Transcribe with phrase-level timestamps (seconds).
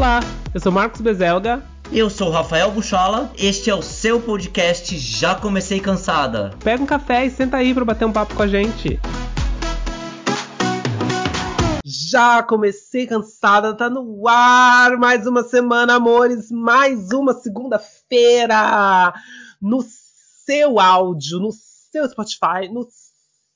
[0.00, 0.20] Olá,
[0.54, 1.62] eu sou Marcos Bezelga.
[1.92, 6.56] Eu sou Rafael Buchola, este é o seu podcast Já Comecei Cansada.
[6.64, 8.98] Pega um café e senta aí para bater um papo com a gente.
[11.84, 19.12] Já comecei cansada, tá no ar mais uma semana, amores, mais uma segunda-feira
[19.60, 22.88] no seu áudio, no seu Spotify, no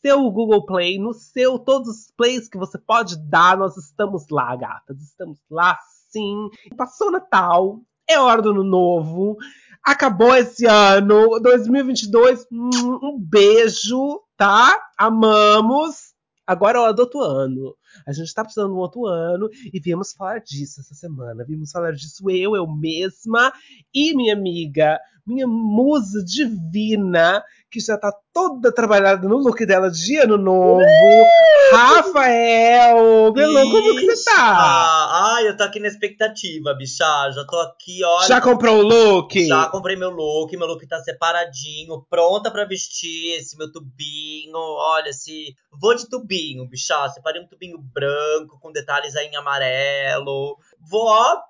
[0.05, 4.55] seu Google Play, no seu todos os plays que você pode dar, nós estamos lá,
[4.55, 5.79] gatas, estamos lá
[6.15, 6.49] sim.
[6.77, 9.37] Passou o Natal, é hora do ano novo.
[9.83, 12.47] Acabou esse ano, 2022.
[12.51, 14.79] Um beijo, tá?
[14.97, 16.15] Amamos.
[16.47, 17.75] Agora é hora do outro ano.
[18.07, 21.45] A gente tá precisando de um outro ano e viemos falar disso essa semana.
[21.45, 23.53] Vimos falar disso eu, eu mesma
[23.95, 27.43] e minha amiga, minha musa divina,
[27.75, 30.81] que já tá toda trabalhada no look dela de ano novo.
[30.81, 31.75] Uh!
[31.75, 33.33] Rafael!
[33.33, 35.35] Belô, como que você tá?
[35.35, 37.05] Ai, eu tô aqui na expectativa, bicha.
[37.33, 38.29] Já tô aqui, olha.
[38.29, 39.45] Já comprou o look?
[39.45, 44.57] Já comprei meu look, meu look tá separadinho, pronta para vestir esse meu tubinho.
[44.57, 45.57] Olha, se.
[45.81, 47.09] Vou de tubinho, bicha.
[47.09, 50.57] Separei um tubinho branco, com detalhes aí em amarelo.
[50.89, 51.41] Vou, ó,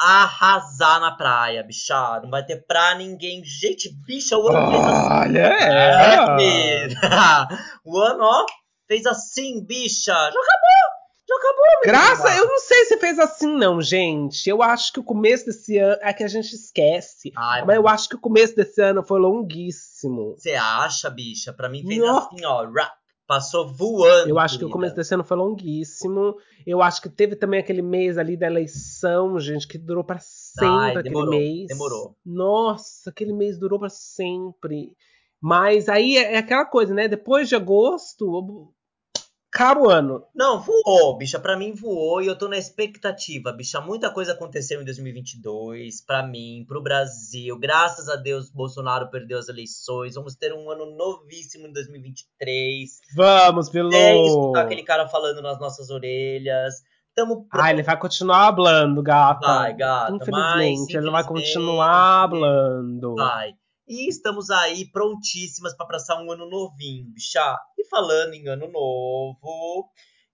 [0.00, 2.20] arrasar na praia, bicha.
[2.22, 3.42] Não vai ter pra ninguém.
[3.44, 5.12] Gente, bicha, o ano fez assim.
[5.12, 6.14] Olha, é.
[6.14, 7.48] é
[7.84, 8.46] o ano, ó,
[8.86, 10.12] fez assim, bicha.
[10.12, 10.98] Já acabou.
[11.28, 14.48] Já acabou, Graça, eu não sei se fez assim, não, gente.
[14.48, 17.30] Eu acho que o começo desse ano é que a gente esquece.
[17.36, 20.36] Ai, mas eu acho que o começo desse ano foi longuíssimo.
[20.38, 21.52] Você acha, bicha?
[21.52, 22.28] Pra mim fez Nossa.
[22.28, 22.66] assim, ó.
[23.28, 24.30] Passou voando.
[24.30, 24.64] Eu acho querida.
[24.64, 26.34] que o começo desse ano foi longuíssimo.
[26.66, 30.96] Eu acho que teve também aquele mês ali da eleição, gente, que durou para sempre
[30.96, 31.66] Ai, demorou, aquele mês.
[31.68, 32.16] Demorou.
[32.24, 34.96] Nossa, aquele mês durou para sempre.
[35.38, 37.06] Mas aí é aquela coisa, né?
[37.06, 38.72] Depois de agosto,
[39.50, 40.24] caro ano.
[40.34, 41.38] Não, voou, bicha.
[41.38, 43.80] Pra mim voou e eu tô na expectativa, bicha.
[43.80, 47.58] Muita coisa aconteceu em 2022 pra mim, pro Brasil.
[47.58, 50.14] Graças a Deus, Bolsonaro perdeu as eleições.
[50.14, 52.90] Vamos ter um ano novíssimo em 2023.
[53.14, 53.92] Vamos, Vilô!
[53.92, 56.74] É escutar aquele cara falando nas nossas orelhas.
[57.14, 57.64] Tamo pronto.
[57.64, 59.44] Ah, ele vai continuar hablando, gata.
[59.44, 60.12] Vai, gata.
[60.14, 63.16] Infelizmente, ele vai continuar hablando.
[63.16, 63.54] Vai.
[63.88, 67.58] E estamos aí prontíssimas para passar um ano novinho, bicha.
[67.78, 69.90] E falando em ano novo,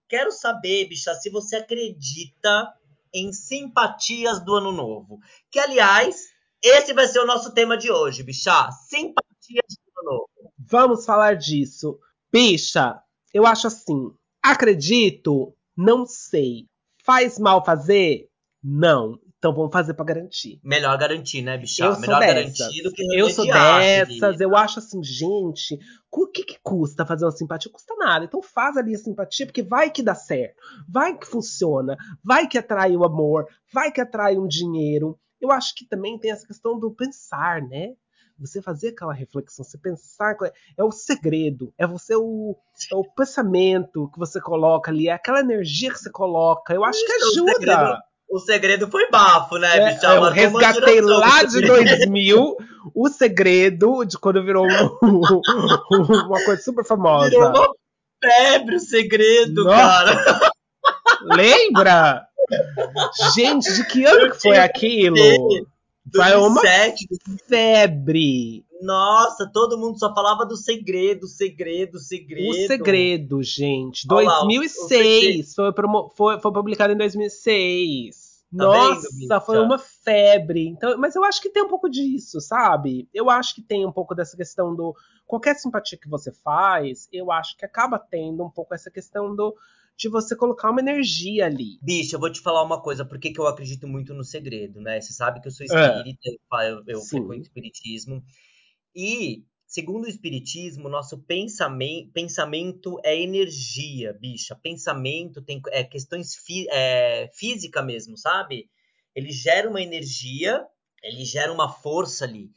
[0.08, 2.74] quero saber, bicha, se você acredita
[3.14, 5.20] em simpatias do ano novo.
[5.52, 6.16] Que, aliás,
[6.60, 8.70] esse vai ser o nosso tema de hoje, bicha.
[8.88, 10.52] Simpatias do ano novo.
[10.58, 12.00] Vamos falar disso.
[12.32, 13.00] Bicha,
[13.32, 14.12] eu acho assim.
[14.42, 15.54] Acredito?
[15.76, 16.66] Não sei.
[17.04, 18.28] Faz mal fazer?
[18.60, 19.20] Não.
[19.44, 20.58] Então vamos fazer para garantir.
[20.64, 21.84] Melhor garantir, né, bicha?
[21.84, 24.40] Eu Melhor garantir do que Eu sou dessas.
[24.40, 25.78] Eu acho assim, gente,
[26.10, 27.70] o que, que custa fazer uma simpatia?
[27.70, 28.24] Custa nada.
[28.24, 30.56] Então faz ali a simpatia, porque vai que dá certo.
[30.88, 31.94] Vai que funciona.
[32.24, 33.46] Vai que atrai o amor.
[33.70, 35.20] Vai que atrai um dinheiro.
[35.38, 37.92] Eu acho que também tem essa questão do pensar, né?
[38.38, 40.38] Você fazer aquela reflexão, você pensar.
[40.74, 41.70] É o segredo.
[41.76, 42.56] É você o,
[42.90, 45.08] é o pensamento que você coloca ali.
[45.08, 46.72] É aquela energia que você coloca.
[46.72, 47.52] Eu acho que ajuda.
[47.52, 48.13] O segredo
[48.90, 50.06] foi bafo, né, é, bicho?
[50.06, 52.56] Eu resgatei lá de 2000
[52.94, 54.66] o segredo de quando virou
[55.02, 57.30] uma coisa super famosa.
[57.30, 57.68] Virou uma
[58.22, 59.76] febre o segredo, Nossa.
[59.76, 60.50] cara.
[61.22, 62.26] Lembra?
[63.34, 65.16] Gente, de que ano que foi aquilo?
[66.14, 66.62] Foi uma
[67.48, 68.64] febre.
[68.82, 72.50] Nossa, todo mundo só falava do segredo, segredo, segredo.
[72.50, 74.06] O segredo, gente.
[74.10, 75.56] Olha 2006.
[75.56, 78.23] Lá, o, o foi, foi, foi publicado em 2006.
[78.56, 80.68] Tá Nossa, vendo, foi uma febre.
[80.68, 83.08] Então, mas eu acho que tem um pouco disso, sabe?
[83.12, 84.94] Eu acho que tem um pouco dessa questão do
[85.26, 89.54] qualquer simpatia que você faz, eu acho que acaba tendo um pouco essa questão do
[89.96, 91.78] de você colocar uma energia ali.
[91.80, 95.00] Bicho, eu vou te falar uma coisa, por que eu acredito muito no segredo, né?
[95.00, 95.66] Você sabe que eu sou é.
[95.68, 96.70] espírita, é.
[96.70, 98.22] eu, eu frequento espiritismo.
[98.94, 99.44] E
[99.74, 104.54] Segundo o Espiritismo, nosso pensamento, pensamento é energia, bicha.
[104.54, 108.70] Pensamento tem é, questões fí, é, física mesmo, sabe?
[109.16, 110.64] Ele gera uma energia,
[111.02, 112.52] ele gera uma força ali.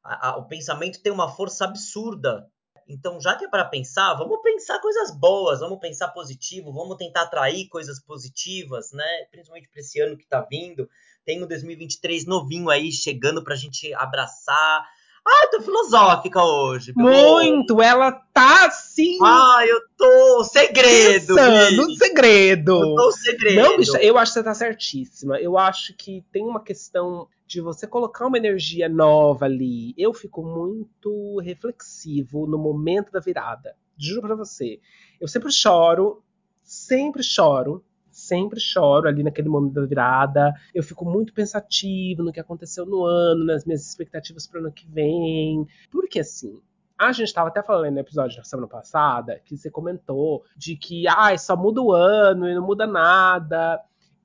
[0.00, 2.48] A, a, o pensamento tem uma força absurda.
[2.86, 7.22] Então, já que é para pensar, vamos pensar coisas boas, vamos pensar positivo, vamos tentar
[7.22, 9.24] atrair coisas positivas, né?
[9.32, 10.88] Principalmente para esse ano que está vindo.
[11.24, 14.88] Tem o 2023 novinho aí chegando para a gente abraçar
[15.26, 16.92] Ai, tô filosófica hoje.
[16.96, 19.18] Muito, ela tá assim.
[19.22, 20.44] Ai, eu tô.
[20.44, 21.34] Segredo.
[21.34, 22.72] Pensando, segredo.
[22.82, 23.62] Eu tô segredo.
[23.62, 25.38] Não, bicha, eu acho que você tá certíssima.
[25.38, 29.92] Eu acho que tem uma questão de você colocar uma energia nova ali.
[29.98, 33.74] Eu fico muito reflexivo no momento da virada.
[33.98, 34.80] Juro pra você.
[35.20, 36.22] Eu sempre choro,
[36.62, 37.84] sempre choro,
[38.30, 40.54] sempre choro ali naquele momento da virada.
[40.72, 44.72] Eu fico muito pensativo no que aconteceu no ano, nas minhas expectativas para o ano
[44.72, 45.66] que vem.
[45.90, 46.62] Porque assim,
[46.96, 51.08] a gente estava até falando no episódio da semana passada que você comentou de que
[51.08, 53.82] ah, só muda o ano e não muda nada.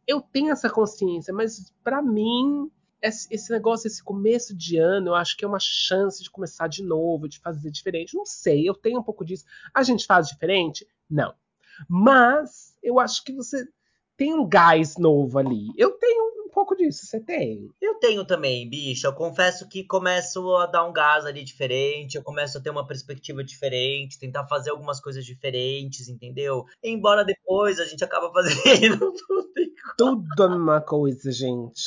[0.08, 2.70] Eu tenho essa consciência, mas para mim
[3.02, 6.84] esse negócio, esse começo de ano, eu acho que é uma chance de começar de
[6.84, 8.16] novo, de fazer diferente.
[8.16, 9.46] Não sei, eu tenho um pouco disso.
[9.74, 10.88] A gente faz diferente?
[11.08, 11.34] Não.
[11.88, 13.68] Mas eu acho que você
[14.18, 15.68] tem um gás novo ali.
[15.78, 16.26] Eu tenho
[16.56, 17.70] pouco disso, você tem.
[17.82, 19.06] Eu tenho também, bicho.
[19.06, 22.88] Eu confesso que começo a dar um gás ali diferente, eu começo a ter uma
[22.88, 26.64] perspectiva diferente, tentar fazer algumas coisas diferentes, entendeu?
[26.82, 29.54] Embora depois a gente acaba fazendo tudo
[29.98, 31.84] Tudo a mesma coisa, gente.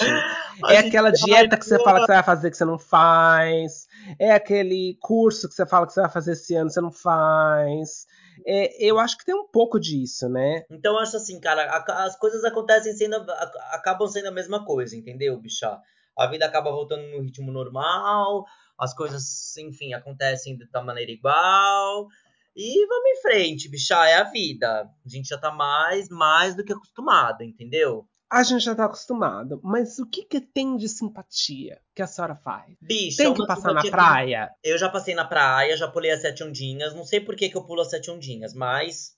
[0.63, 2.79] A é gente aquela dieta que você fala que você vai fazer que você não
[2.79, 3.89] faz.
[4.19, 8.07] É aquele curso que você fala que você vai fazer esse ano, você não faz.
[8.46, 10.64] É, eu acho que tem um pouco disso, né?
[10.70, 13.17] Então eu acho assim, cara, a, as coisas acontecem sendo.
[13.17, 15.79] A, acabam sendo a mesma coisa, entendeu, bicha?
[16.17, 18.44] A vida acaba voltando no ritmo normal,
[18.79, 22.08] as coisas, enfim, acontecem da maneira igual.
[22.56, 24.82] E vamos em frente, bicha, é a vida.
[24.82, 28.05] A gente já tá mais, mais do que acostumado, entendeu?
[28.31, 32.37] A gente já tá acostumado, mas o que que tem de simpatia que a senhora
[32.37, 32.77] faz?
[32.81, 34.51] Bicho, tem que passar na praia?
[34.63, 36.95] Eu já passei na praia, já pulei as sete ondinhas.
[36.95, 39.18] Não sei por que, que eu pulo as sete ondinhas, mas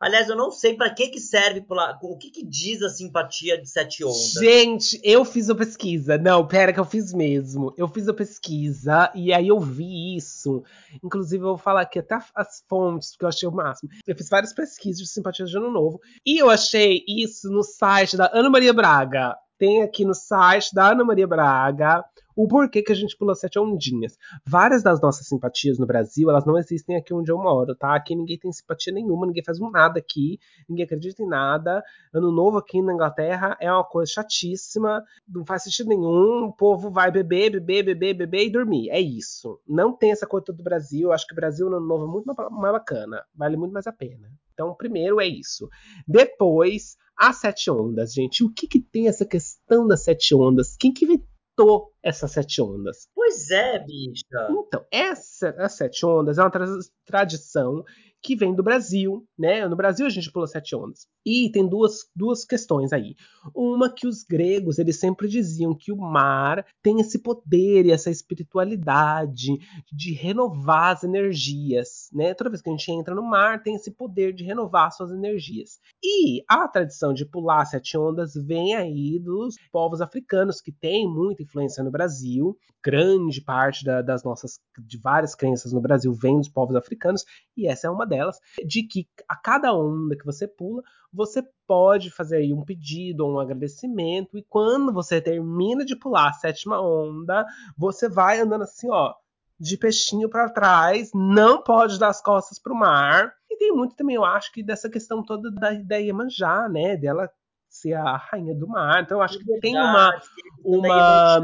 [0.00, 1.62] Aliás, eu não sei para que que serve.
[2.02, 4.32] O que que diz a simpatia de sete ondas?
[4.32, 6.16] Gente, eu fiz a pesquisa.
[6.16, 7.74] Não, pera que eu fiz mesmo.
[7.76, 10.64] Eu fiz a pesquisa e aí eu vi isso.
[11.04, 13.90] Inclusive, eu vou falar aqui até as fontes, porque eu achei o máximo.
[14.06, 16.00] Eu fiz várias pesquisas de simpatia de ano novo.
[16.24, 19.36] E eu achei isso no site da Ana Maria Braga.
[19.60, 22.02] Tem aqui no site da Ana Maria Braga
[22.34, 24.16] o porquê que a gente pula sete ondinhas.
[24.42, 27.94] Várias das nossas simpatias no Brasil, elas não existem aqui onde eu moro, tá?
[27.94, 31.84] Aqui ninguém tem simpatia nenhuma, ninguém faz um nada aqui, ninguém acredita em nada.
[32.10, 36.46] Ano novo aqui na Inglaterra é uma coisa chatíssima, não faz sentido nenhum.
[36.46, 38.88] O povo vai beber, beber, beber, beber e dormir.
[38.88, 39.60] É isso.
[39.68, 41.08] Não tem essa coisa do Brasil.
[41.08, 43.86] Eu acho que o Brasil no ano novo é muito mais bacana, vale muito mais
[43.86, 44.30] a pena.
[44.60, 45.70] Então, primeiro é isso.
[46.06, 48.44] Depois, as sete ondas, gente.
[48.44, 50.76] O que, que tem essa questão das sete ondas?
[50.76, 53.08] Quem que inventou essas sete ondas?
[53.14, 54.48] Pois é, bicha.
[54.50, 56.66] Então, essa, as sete ondas é uma tra
[57.06, 57.82] tradição
[58.22, 59.66] que vem do Brasil, né?
[59.66, 61.06] No Brasil a gente pula sete ondas.
[61.24, 63.14] E tem duas, duas questões aí.
[63.54, 68.10] Uma que os gregos, eles sempre diziam que o mar tem esse poder e essa
[68.10, 69.58] espiritualidade
[69.92, 72.34] de renovar as energias, né?
[72.34, 75.78] Toda vez que a gente entra no mar, tem esse poder de renovar suas energias.
[76.02, 81.42] E a tradição de pular sete ondas vem aí dos povos africanos que têm muita
[81.42, 82.56] influência no Brasil.
[82.82, 87.24] Grande parte da, das nossas de várias crenças no Brasil vem dos povos africanos
[87.56, 92.10] e essa é uma delas, de que a cada onda que você pula, você pode
[92.10, 96.80] fazer aí um pedido ou um agradecimento, e quando você termina de pular a sétima
[96.80, 97.46] onda,
[97.76, 99.14] você vai andando assim, ó,
[99.58, 103.32] de peixinho para trás, não pode dar as costas para o mar.
[103.50, 106.96] E tem muito também, eu acho, que dessa questão toda da, da Iemanjá, né?
[106.96, 107.30] Dela
[107.68, 109.02] ser a rainha do mar.
[109.02, 110.20] Então eu acho que tem uma
[110.64, 111.40] uma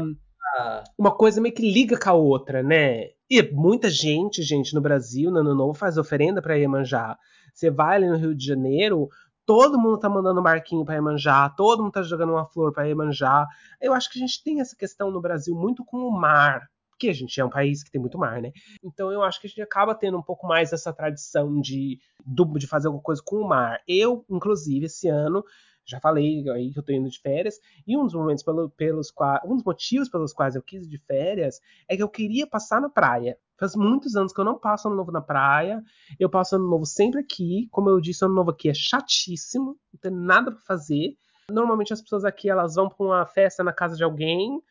[0.97, 3.09] uma coisa meio que liga com a outra, né?
[3.29, 7.17] E muita gente, gente, no Brasil, no Ano Novo, faz oferenda para Iemanjá.
[7.53, 9.09] Você vai ali no Rio de Janeiro,
[9.45, 12.85] todo mundo tá mandando um barquinho para Iemanjá, todo mundo tá jogando uma flor para
[12.85, 13.47] Iemanjá.
[13.81, 17.09] Eu acho que a gente tem essa questão no Brasil muito com o mar, porque
[17.09, 18.51] a gente é um país que tem muito mar, né?
[18.83, 22.67] Então eu acho que a gente acaba tendo um pouco mais essa tradição de, de
[22.67, 23.79] fazer alguma coisa com o mar.
[23.87, 25.43] Eu, inclusive, esse ano
[25.87, 29.09] já falei aí que eu tô indo de férias, e um dos momentos pelo, pelos
[29.09, 32.45] quais, um dos motivos pelos quais eu quis ir de férias é que eu queria
[32.45, 33.37] passar na praia.
[33.57, 35.81] Faz muitos anos que eu não passo ano novo na praia.
[36.19, 37.67] Eu passo ano novo sempre aqui.
[37.71, 41.15] Como eu disse, ano novo aqui é chatíssimo, não tem nada para fazer.
[41.49, 44.61] Normalmente as pessoas aqui elas vão para uma festa na casa de alguém,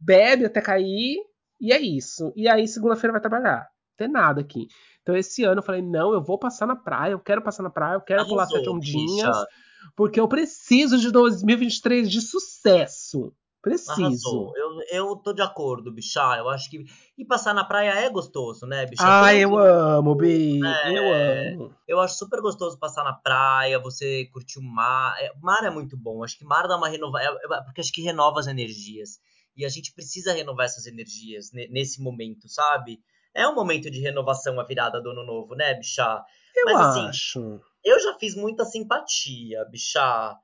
[0.00, 1.18] bebe até cair
[1.60, 2.32] e é isso.
[2.34, 3.58] E aí segunda-feira vai trabalhar.
[3.90, 4.66] Não tem nada aqui.
[5.02, 7.70] Então esse ano eu falei, não, eu vou passar na praia, eu quero passar na
[7.70, 9.36] praia, eu quero pular sete ondinhas.
[9.36, 9.46] Bicha
[9.96, 13.32] porque eu preciso de 2023 de sucesso.
[13.62, 14.52] Preciso.
[14.56, 16.36] Eu, eu tô de acordo, bichá.
[16.36, 16.84] Eu acho que.
[17.16, 19.24] E passar na praia é gostoso, né, bichá?
[19.24, 20.58] Ah, eu amo, Bi.
[20.64, 21.74] É, eu amo.
[21.86, 25.14] Eu acho super gostoso passar na praia, você curtir o mar.
[25.20, 26.24] É, mar é muito bom.
[26.24, 27.24] Acho que mar dá uma renovada.
[27.24, 29.20] É, é, porque acho que renova as energias.
[29.56, 32.98] E a gente precisa renovar essas energias nesse momento, sabe?
[33.32, 36.24] É um momento de renovação a virada do ano novo, né, bichá?
[36.56, 37.60] Eu Mas, assim, acho.
[37.84, 40.36] Eu já fiz muita simpatia, bichá.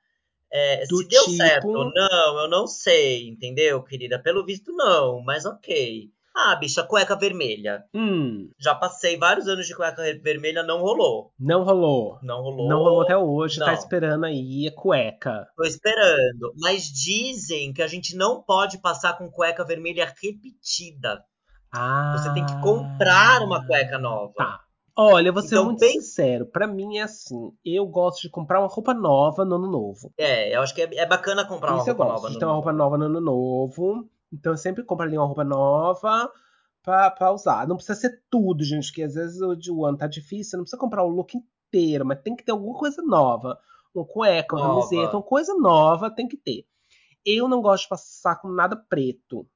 [0.51, 1.37] É, se deu tipo...
[1.37, 4.19] certo ou não, eu não sei, entendeu, querida?
[4.19, 6.11] Pelo visto, não, mas ok.
[6.41, 7.85] Ah, bicha, cueca vermelha.
[7.93, 8.51] Hum.
[8.59, 11.33] Já passei vários anos de cueca vermelha, não rolou.
[11.39, 12.19] Não rolou.
[12.23, 12.69] Não rolou.
[12.69, 13.75] Não rolou até hoje, tá Não.
[13.75, 15.49] tá esperando aí a cueca.
[15.57, 16.55] Tô esperando.
[16.57, 21.25] Mas dizem que a gente não pode passar com cueca vermelha repetida.
[21.73, 22.17] Ah.
[22.17, 24.33] Você tem que comprar uma cueca nova.
[24.37, 24.61] Tá.
[25.01, 26.45] Olha, eu vou ser Então, muito bem- sincero.
[26.47, 27.53] Pra mim é assim.
[27.65, 30.13] Eu gosto de comprar uma roupa nova no ano novo.
[30.19, 32.33] É, eu acho que é, é bacana comprar uma Isso eu roupa gosto nova.
[32.35, 34.09] de ter uma roupa nova no ano novo.
[34.33, 36.31] Então eu sempre compro ali uma roupa nova
[36.83, 37.67] pra, pra usar.
[37.69, 40.51] Não precisa ser tudo, gente, que às vezes o ano tá difícil.
[40.51, 43.57] Você não precisa comprar o look inteiro, mas tem que ter alguma coisa nova.
[43.95, 44.81] Uma cueca, uma Nova.
[44.81, 46.67] camiseta, uma coisa nova tem que ter.
[47.25, 49.47] Eu não gosto de passar com nada preto.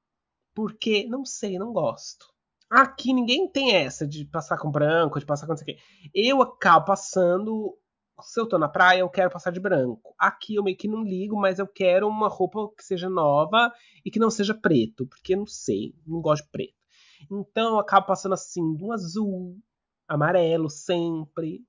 [0.55, 2.32] Porque, não sei, não gosto.
[2.73, 5.83] Aqui ninguém tem essa de passar com branco, de passar com não sei o quê.
[6.15, 7.79] Eu acabo passando.
[8.23, 10.15] Se eu tô na praia, eu quero passar de branco.
[10.19, 13.71] Aqui eu meio que não ligo, mas eu quero uma roupa que seja nova
[14.03, 16.75] e que não seja preto, porque não sei, não gosto de preto.
[17.31, 19.59] Então eu acabo passando assim, de um azul,
[20.09, 21.61] amarelo sempre,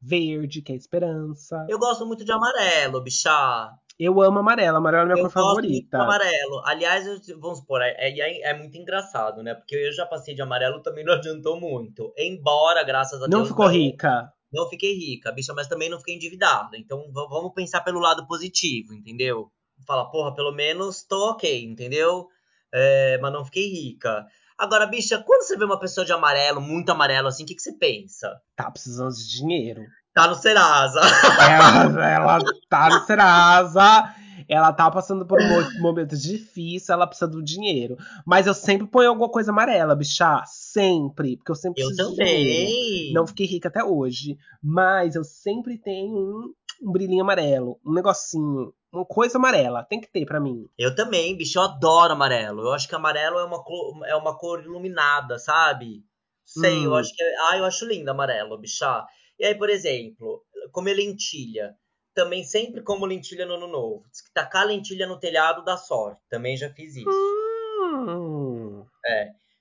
[0.00, 1.66] verde, que é esperança.
[1.68, 3.78] Eu gosto muito de amarelo, bichá.
[3.98, 5.98] Eu amo amarelo, amarelo é minha eu cor favorita.
[6.02, 6.62] amarelo.
[6.66, 9.54] Aliás, eu- vamos supor, é, é, é muito engraçado, né?
[9.54, 12.12] Porque eu já passei de amarelo, também não adiantou muito.
[12.16, 13.48] Embora, graças a Não Deus.
[13.48, 14.30] ficou rica.
[14.52, 16.76] Não fiquei rica, bicha, mas também não fiquei endividada.
[16.76, 19.50] Então vamos pensar pelo lado positivo, entendeu?
[19.86, 22.28] Fala, porra, pelo menos tô ok, entendeu?
[22.72, 24.24] É, mas não fiquei rica.
[24.58, 27.62] Agora, bicha, quando você vê uma pessoa de amarelo, muito amarelo assim, o que, que
[27.62, 28.40] você pensa?
[28.54, 29.82] Tá precisando de dinheiro.
[30.16, 31.00] Tá no Serasa.
[31.46, 32.38] Ela, ela
[32.70, 34.14] tá no Serasa.
[34.48, 37.96] Ela tá passando por um mo- momento difícil, ela precisa do dinheiro.
[38.24, 40.42] Mas eu sempre ponho alguma coisa amarela, bichá.
[40.46, 41.36] Sempre.
[41.36, 42.66] Porque eu sempre Eu preciso de dinheiro.
[42.70, 43.12] também.
[43.12, 44.38] Não fiquei rica até hoje.
[44.62, 46.52] Mas eu sempre tenho um,
[46.88, 47.78] um brilhinho amarelo.
[47.84, 48.72] Um negocinho.
[48.90, 49.84] Uma coisa amarela.
[49.84, 50.64] Tem que ter pra mim.
[50.78, 52.62] Eu também, bicho, eu adoro amarelo.
[52.62, 56.04] Eu acho que amarelo é uma cor, é uma cor iluminada, sabe?
[56.44, 56.94] Sei, eu Hum.
[56.96, 57.22] acho que.
[57.22, 59.04] é- Ah, eu acho lindo amarelo, bichá.
[59.38, 61.76] E aí, por exemplo, comer lentilha.
[62.14, 64.04] Também sempre como lentilha no ano novo.
[64.10, 66.22] Diz que tacar lentilha no telhado dá sorte.
[66.30, 67.10] Também já fiz isso.
[67.10, 68.86] Hum.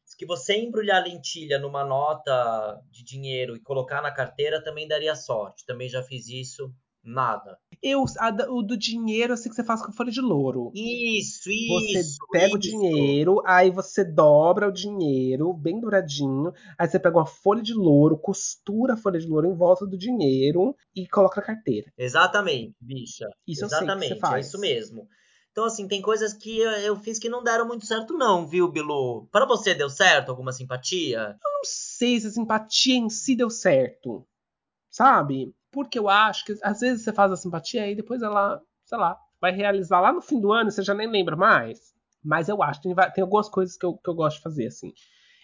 [0.05, 5.15] Diz que você embrulhar lentilha numa nota de dinheiro e colocar na carteira também daria
[5.15, 5.65] sorte.
[5.65, 6.74] Também já fiz isso.
[7.05, 7.59] Nada.
[7.83, 10.71] Eu, a o do dinheiro eu sei que você faz com folha de louro.
[10.74, 12.17] Isso, Você isso.
[12.31, 12.67] pega o isso.
[12.69, 16.51] dinheiro, aí você dobra o dinheiro, bem douradinho.
[16.79, 19.95] Aí você pega uma folha de louro, costura a folha de louro em volta do
[19.97, 21.91] dinheiro e coloca na carteira.
[21.95, 23.27] Exatamente, bicha.
[23.47, 24.45] Isso eu sei que Exatamente, você faz.
[24.45, 25.07] é isso mesmo.
[25.51, 28.67] Então, assim, tem coisas que eu, eu fiz que não deram muito certo, não, viu,
[28.69, 29.27] Bilu?
[29.31, 30.29] Para você deu certo?
[30.29, 31.38] Alguma simpatia?
[31.41, 34.27] Não sei se a simpatia em si deu certo.
[34.89, 35.53] Sabe?
[35.75, 39.17] Porque eu acho que às vezes você faz a simpatia e depois ela, sei lá,
[39.41, 41.94] vai realizar lá no fim do ano e você já nem lembra mais.
[42.24, 44.94] Mas eu acho tem, tem algumas coisas que eu, que eu gosto de fazer, assim.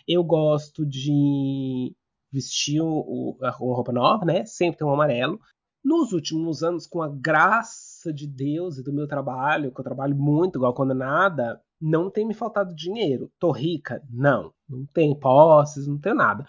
[0.08, 1.94] Eu gosto de
[2.32, 4.46] vestir o- uma roupa nova, né?
[4.46, 5.40] Sempre tem um amarelo.
[5.84, 10.16] Nos últimos anos, com a graça de Deus e do meu trabalho, que eu trabalho
[10.16, 13.32] muito, igual quando nada, não tem me faltado dinheiro.
[13.40, 14.02] Tô rica?
[14.10, 14.54] Não.
[14.70, 16.46] Não tenho posses, não tenho nada.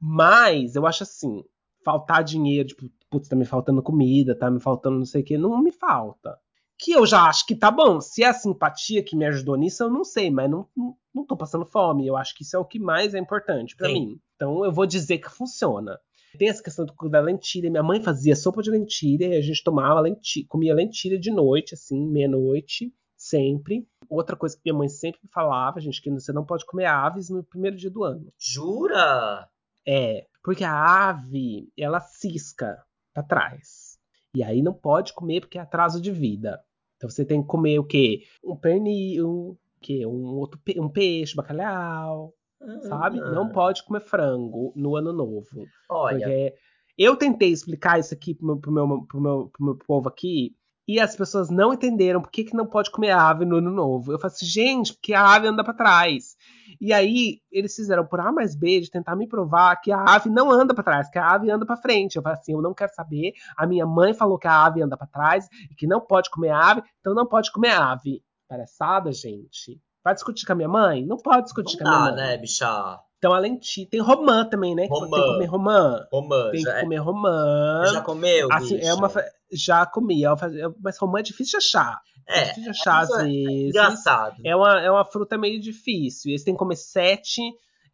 [0.00, 1.42] Mas eu acho assim,
[1.84, 5.36] faltar dinheiro, tipo, putz, tá me faltando comida, tá me faltando não sei o que,
[5.38, 6.38] não me falta.
[6.78, 8.00] Que eu já acho que tá bom.
[8.00, 11.24] Se é a simpatia que me ajudou nisso, eu não sei, mas não, não, não
[11.24, 12.04] tô passando fome.
[12.06, 13.92] Eu acho que isso é o que mais é importante pra Sim.
[13.94, 14.20] mim.
[14.34, 15.98] Então eu vou dizer que funciona.
[16.36, 17.70] Tem essa questão do- da lentilha.
[17.70, 21.74] Minha mãe fazia sopa de lentilha e a gente tomava lentilha, comia lentilha de noite,
[21.74, 23.86] assim, meia-noite, sempre.
[24.10, 27.44] Outra coisa que minha mãe sempre falava, gente, que você não pode comer aves no
[27.44, 28.32] primeiro dia do ano.
[28.36, 29.48] Jura?
[29.86, 33.98] É, porque a ave, ela cisca pra trás.
[34.34, 36.60] E aí não pode comer porque é atraso de vida.
[36.96, 38.24] Então você tem que comer o quê?
[38.42, 40.04] Um pernil, um, quê?
[40.06, 42.34] um outro pe- um peixe, bacalhau,
[42.88, 43.20] sabe?
[43.20, 45.66] Ah, Não pode comer frango no ano novo.
[45.88, 46.54] Olha, Porque
[46.98, 50.56] eu tentei explicar isso aqui pro meu, pro meu, pro meu, pro meu povo aqui,
[50.86, 54.12] e as pessoas não entenderam por que, que não pode comer ave no ano novo.
[54.12, 56.36] Eu falei assim, gente, porque a ave anda pra trás.
[56.80, 60.28] E aí, eles fizeram por A mais B de tentar me provar que a ave
[60.28, 62.16] não anda pra trás, que a ave anda pra frente.
[62.16, 63.32] Eu falei assim, eu não quero saber.
[63.56, 66.50] A minha mãe falou que a ave anda pra trás e que não pode comer
[66.50, 68.22] ave, então não pode comer ave.
[68.48, 69.80] Palhaçada, gente.
[70.02, 71.06] Vai discutir com a minha mãe?
[71.06, 72.30] Não pode discutir não com a minha dá, mãe.
[72.30, 73.00] né, bicha?
[73.24, 73.86] Então, além de.
[73.86, 74.82] Tem romã também, né?
[74.82, 75.16] Que Tem Romã.
[75.16, 76.06] que comer romã.
[76.12, 77.82] Romã, Tem que comer romã.
[77.90, 78.86] já comeu, Assim, bicho?
[78.86, 79.10] é uma.
[79.50, 82.00] Já comi, é uma é- mas romã é difícil de achar.
[82.28, 83.68] É, É, difícil de achar às isso é vezes.
[83.68, 84.36] engraçado.
[84.44, 86.28] É uma, é uma fruta meio difícil.
[86.30, 87.40] E aí você tem que comer sete.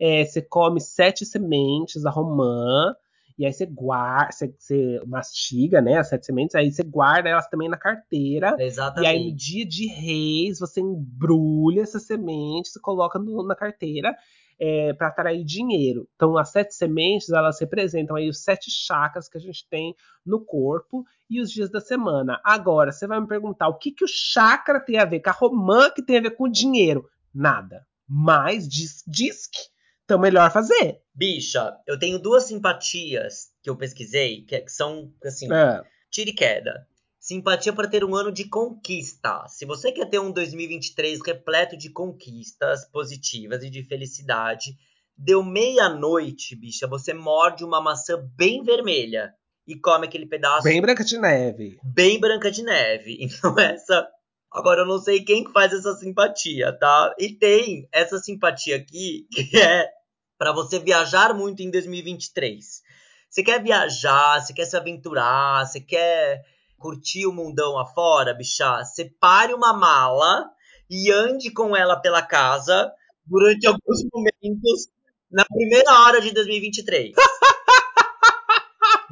[0.00, 2.92] é, você come sete sementes da romã.
[3.38, 5.98] E aí você guarda, você, você mastiga, né?
[5.98, 8.54] As sete sementes, aí você guarda elas também na carteira.
[8.58, 9.08] E Exatamente.
[9.10, 14.14] aí, no dia de reis, você embrulha essas sementes e coloca no- na carteira.
[14.60, 16.06] É, para atrair dinheiro.
[16.14, 20.44] Então, as sete sementes, elas representam aí os sete chakras que a gente tem no
[20.44, 22.38] corpo e os dias da semana.
[22.44, 25.32] Agora, você vai me perguntar o que, que o chakra tem a ver com a
[25.32, 27.08] romã que tem a ver com o dinheiro?
[27.34, 27.86] Nada.
[28.06, 29.70] Mas diz, diz que
[30.10, 31.00] então melhor fazer.
[31.14, 35.82] Bicha, eu tenho duas simpatias que eu pesquisei, que, são, assim, é.
[36.10, 36.84] tira e queda.
[37.20, 39.46] Simpatia para ter um ano de conquista.
[39.46, 44.74] Se você quer ter um 2023 repleto de conquistas positivas e de felicidade,
[45.14, 49.34] deu meia-noite, bicha, você morde uma maçã bem vermelha
[49.66, 50.64] e come aquele pedaço.
[50.64, 51.78] Bem branca de neve.
[51.84, 53.18] Bem branca de neve.
[53.20, 54.08] Então, essa.
[54.50, 57.14] Agora, eu não sei quem faz essa simpatia, tá?
[57.18, 59.90] E tem essa simpatia aqui, que é
[60.38, 62.80] para você viajar muito em 2023.
[63.28, 66.42] Você quer viajar, você quer se aventurar, você quer
[66.80, 70.50] curtir o mundão afora, bicha, separe uma mala
[70.88, 72.90] e ande com ela pela casa
[73.24, 74.88] durante alguns momentos
[75.30, 77.12] na primeira hora de 2023.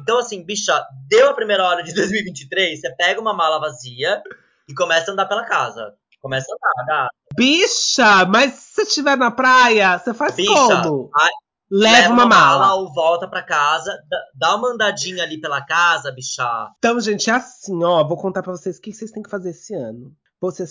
[0.01, 4.21] então, assim, bicha, deu a primeira hora de 2023, você pega uma mala vazia
[4.67, 5.93] e começa a andar pela casa.
[6.19, 7.09] Começa a andar, andar.
[7.37, 11.09] Bicha, mas se você estiver na praia, você faz bicha, como?
[11.15, 11.29] A,
[11.71, 12.59] Leva, uma, mala.
[12.59, 12.73] mala.
[12.75, 13.95] ou volta para casa,
[14.33, 16.71] dá uma andadinha ali pela casa, bichar.
[16.77, 19.51] Então, gente, é assim, ó, vou contar para vocês o que vocês têm que fazer
[19.51, 20.11] esse ano.
[20.41, 20.65] Você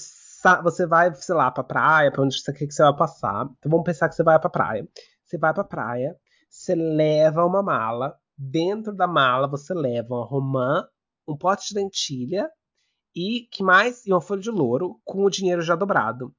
[0.63, 3.49] você vai, sei lá, pra praia, pra onde você quer que você vai passar.
[3.59, 4.89] Então vamos pensar que você vai pra praia.
[5.25, 6.17] Você vai pra praia,
[6.49, 8.17] você leva uma mala.
[8.37, 10.87] Dentro da mala você leva uma romã,
[11.27, 12.49] um pote de lentilha
[13.15, 14.07] e que mais?
[14.07, 16.33] E uma folha de louro com o dinheiro já dobrado.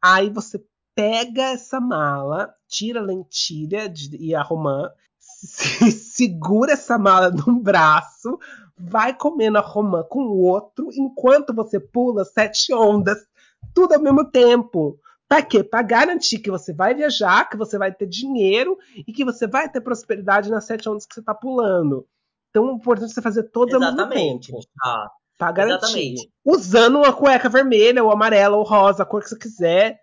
[0.00, 0.64] Aí você
[1.00, 7.58] pega essa mala, tira a lentilha de, e a romã, se, segura essa mala num
[7.58, 8.38] braço,
[8.78, 13.18] vai comendo a romã com o outro, enquanto você pula sete ondas,
[13.72, 14.98] tudo ao mesmo tempo.
[15.26, 15.64] Pra quê?
[15.64, 19.70] Pra garantir que você vai viajar, que você vai ter dinheiro e que você vai
[19.70, 22.06] ter prosperidade nas sete ondas que você tá pulando.
[22.50, 24.60] Então é importante você fazer todos ao mesmo tempo.
[24.84, 25.86] Ah, pra garantir.
[25.86, 26.30] Exatamente.
[26.44, 30.00] Usando uma cueca vermelha, ou amarela, ou rosa, a cor que você quiser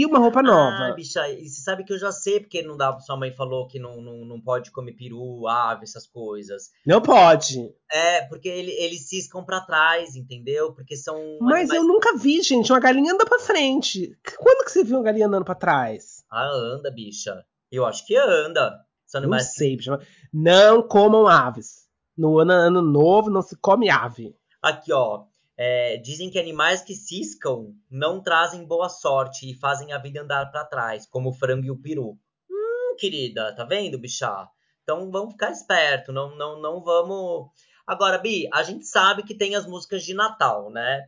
[0.00, 0.88] e uma roupa nova.
[0.88, 2.98] Ah, bicha, e você sabe que eu já sei porque não dá.
[2.98, 6.70] Sua mãe falou que não, não, não pode comer peru, ave, essas coisas.
[6.84, 7.72] Não pode.
[7.92, 10.72] É, porque ele, eles ciscam pra trás, entendeu?
[10.74, 11.16] Porque são.
[11.40, 11.72] Mas animais...
[11.72, 12.72] eu nunca vi, gente.
[12.72, 14.18] Uma galinha anda pra frente.
[14.36, 16.24] Quando que você viu uma galinha andando pra trás?
[16.30, 17.44] Ah, anda, bicha.
[17.70, 18.80] Eu acho que anda.
[19.06, 19.46] São animais.
[19.46, 20.00] Não sei, bicha.
[20.32, 21.84] Não comam aves.
[22.16, 24.34] No ano, ano novo não se come ave.
[24.60, 25.24] Aqui, ó.
[25.56, 30.50] É, dizem que animais que ciscam não trazem boa sorte e fazem a vida andar
[30.50, 32.18] para trás, como o frango e o peru.
[32.50, 34.48] Hum, querida, tá vendo, bichá?
[34.82, 37.50] Então vamos ficar esperto, não, não, não vamos.
[37.86, 41.06] Agora, Bi, a gente sabe que tem as músicas de Natal, né?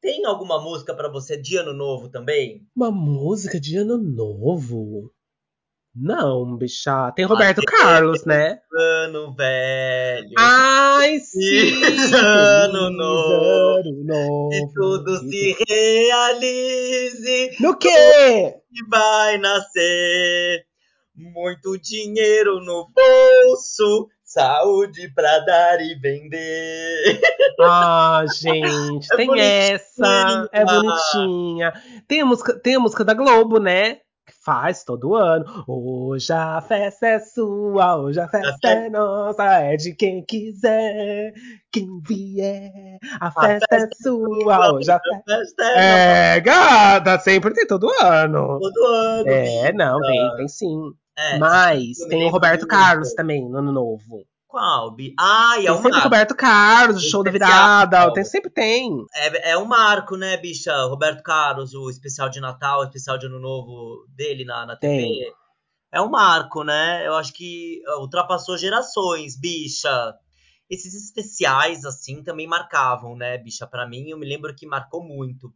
[0.00, 2.66] Tem alguma música para você de Ano Novo também?
[2.76, 5.10] Uma música de Ano Novo?
[5.96, 7.12] Não, bicha.
[7.12, 8.58] Tem Roberto Carlos, né?
[8.72, 10.34] Ano velho.
[10.36, 11.72] Ai, sim!
[12.16, 13.78] ano novo.
[13.78, 14.48] Ano novo.
[14.50, 17.56] Que tudo se realize.
[17.60, 18.56] No quê?
[18.72, 20.64] Que vai nascer.
[21.14, 24.08] Muito dinheiro no bolso.
[24.24, 27.20] Saúde pra dar e vender.
[27.60, 29.74] Ah, gente, é tem bonitinha.
[29.74, 30.48] essa.
[30.52, 31.72] É bonitinha.
[32.08, 33.98] Tem a, música, tem a música da Globo, né?
[34.44, 35.44] Faz todo ano.
[35.66, 41.32] Hoje a festa é sua, hoje a festa é nossa, é de quem quiser,
[41.70, 42.98] quem vier.
[43.20, 47.90] A festa, a festa é sua, hoje a festa é, é gata, sempre tem todo
[48.00, 48.58] ano.
[48.60, 49.28] Todo ano.
[49.28, 50.92] É, não, tem, tem sim.
[51.16, 54.26] É, Mas tem o Roberto Carlos também no ano novo.
[54.54, 56.04] Qual, e é tem um sempre marco.
[56.04, 59.04] Roberto Carlos, o show da virada, tem, sempre tem.
[59.12, 60.72] É, é um marco, né, bicha?
[60.84, 65.02] Roberto Carlos, o especial de Natal, o especial de Ano Novo dele na, na TV.
[65.02, 65.32] Tem.
[65.90, 67.04] É um marco, né?
[67.04, 70.14] Eu acho que ultrapassou gerações, bicha.
[70.70, 73.66] Esses especiais, assim, também marcavam, né, bicha?
[73.66, 75.52] Para mim, eu me lembro que marcou muito.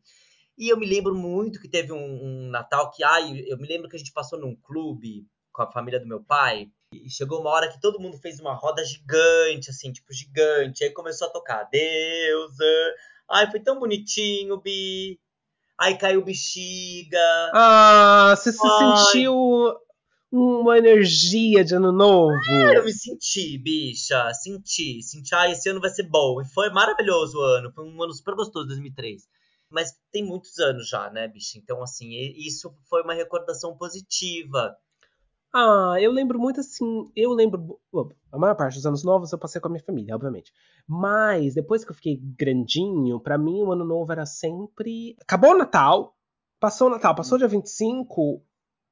[0.58, 3.88] E eu me lembro muito que teve um, um Natal que, ai, eu me lembro
[3.88, 6.68] que a gente passou num clube com a família do meu pai.
[6.92, 10.84] E chegou uma hora que todo mundo fez uma roda gigante, assim, tipo, gigante.
[10.84, 12.52] Aí começou a tocar Deus.
[13.30, 15.20] Ai, foi tão bonitinho, Bi.
[15.78, 17.50] Aí caiu bexiga.
[17.54, 19.76] Ah, você se sentiu
[20.32, 22.34] uma energia de ano novo.
[22.50, 24.32] É, eu me senti, bicha.
[24.34, 25.02] Senti.
[25.02, 26.40] Senti, ah, esse ano vai ser bom.
[26.40, 27.70] E foi maravilhoso o ano.
[27.72, 29.28] Foi um ano super gostoso, 2003.
[29.70, 31.58] Mas tem muitos anos já, né, bicha?
[31.58, 34.74] Então, assim, isso foi uma recordação positiva.
[35.52, 37.10] Ah, eu lembro muito assim.
[37.16, 37.78] Eu lembro.
[38.30, 40.52] A maior parte dos anos novos eu passei com a minha família, obviamente.
[40.86, 45.16] Mas depois que eu fiquei grandinho, para mim o ano novo era sempre.
[45.20, 46.14] Acabou o Natal,
[46.60, 48.42] passou o Natal, passou o dia 25.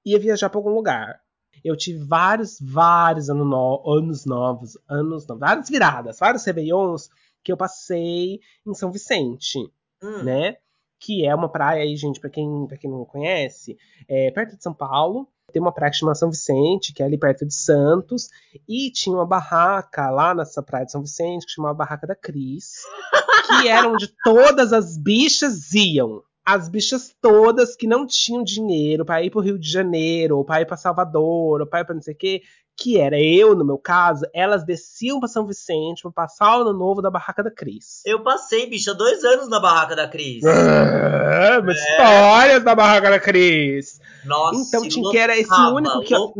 [0.04, 1.20] ia viajar para algum lugar.
[1.64, 7.08] Eu tive vários, vários ano no, anos novos, anos novos, várias viradas, vários réveillons
[7.42, 9.58] que eu passei em São Vicente,
[10.02, 10.22] hum.
[10.22, 10.56] né?
[10.98, 13.76] Que é uma praia aí, gente, para quem, pra quem não conhece,
[14.08, 15.28] é perto de São Paulo.
[15.52, 18.28] Tem uma praia que chama São Vicente, que é ali perto de Santos,
[18.68, 22.82] e tinha uma barraca lá nessa praia de São Vicente, que chamava Barraca da Cris,
[23.60, 26.22] que era onde todas as bichas iam.
[26.44, 30.62] As bichas todas que não tinham dinheiro para ir pro Rio de Janeiro, ou para
[30.62, 32.42] ir para Salvador, ou para ir para não sei o quê,
[32.76, 36.72] que era eu, no meu caso, elas desciam para São Vicente para passar o ano
[36.74, 38.02] novo da barraca da Cris.
[38.04, 40.44] Eu passei, bicha, dois anos na barraca da Cris.
[40.44, 41.72] É, é.
[41.72, 43.98] histórias da barraca da Cris.
[44.24, 46.32] Nossa, então tinha que era esse único que eu.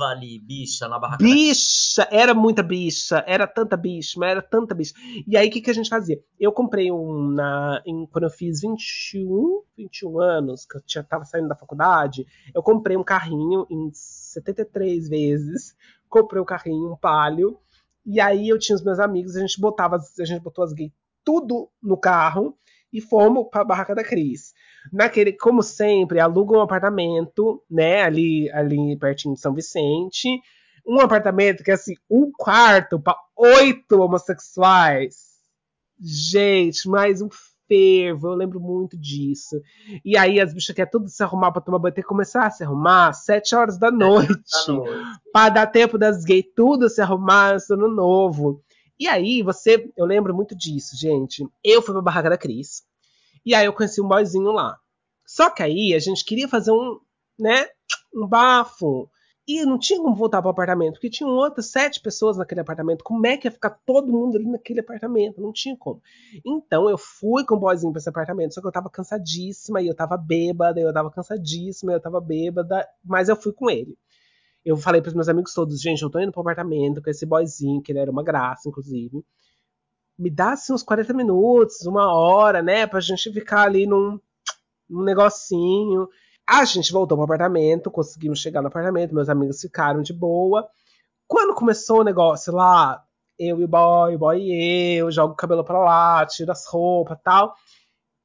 [0.00, 1.22] Ali, bicha, na barraca.
[1.22, 4.92] Bicha, era muita bicha, era tanta bicha, mas era tanta bicha.
[5.26, 6.18] E aí o que, que a gente fazia?
[6.38, 11.24] Eu comprei um na, em, quando eu fiz 21, 21 anos, que eu já tava
[11.24, 13.90] saindo da faculdade, eu comprei um carrinho em
[14.34, 15.74] 73 vezes.
[16.08, 17.58] Comprei um carrinho, um palio.
[18.04, 20.92] E aí eu tinha os meus amigos, a gente botava, a gente botou as gays
[21.24, 22.56] tudo no carro
[22.92, 24.52] e fomos para a barraca da Cris.
[24.92, 30.28] Naquele, como sempre, aluga um apartamento, né, ali, ali pertinho de São Vicente.
[30.86, 35.34] Um apartamento que é assim, um quarto para oito homossexuais.
[35.98, 37.28] Gente, mais um
[37.68, 39.60] fervo, eu lembro muito disso.
[40.04, 42.50] E aí as bichas querem tudo se arrumar pra tomar banho, tem que começar a
[42.50, 44.34] se arrumar às sete horas da noite.
[45.32, 48.62] para dar tempo das gays tudo se arrumar no novo.
[48.98, 51.44] E aí, você, eu lembro muito disso, gente.
[51.62, 52.82] Eu fui pra barraca da Cris.
[53.44, 54.76] E aí eu conheci um boyzinho lá.
[55.26, 56.98] Só que aí a gente queria fazer um,
[57.38, 57.66] né,
[58.14, 59.08] um bafo.
[59.46, 63.04] E não tinha como voltar pro apartamento, porque tinham outras sete pessoas naquele apartamento.
[63.04, 65.40] Como é que ia ficar todo mundo ali naquele apartamento?
[65.40, 66.00] Não tinha como.
[66.44, 69.86] Então eu fui com o boyzinho pra esse apartamento, só que eu tava cansadíssima, e
[69.86, 73.96] eu tava bêbada, eu tava cansadíssima, eu tava bêbada, mas eu fui com ele.
[74.64, 77.82] Eu falei pros meus amigos todos, gente, eu tô indo pro apartamento com esse boyzinho,
[77.82, 79.22] que ele era uma graça, inclusive
[80.18, 84.18] me dá assim, uns 40 minutos, uma hora, né, pra gente ficar ali num,
[84.88, 86.08] num negocinho.
[86.46, 90.68] A gente voltou pro apartamento, conseguimos chegar no apartamento, meus amigos ficaram de boa.
[91.26, 93.02] Quando começou o negócio lá,
[93.38, 96.66] eu e o boy, o boy e eu, jogo o cabelo pra lá, tiro as
[96.66, 97.54] roupas tal,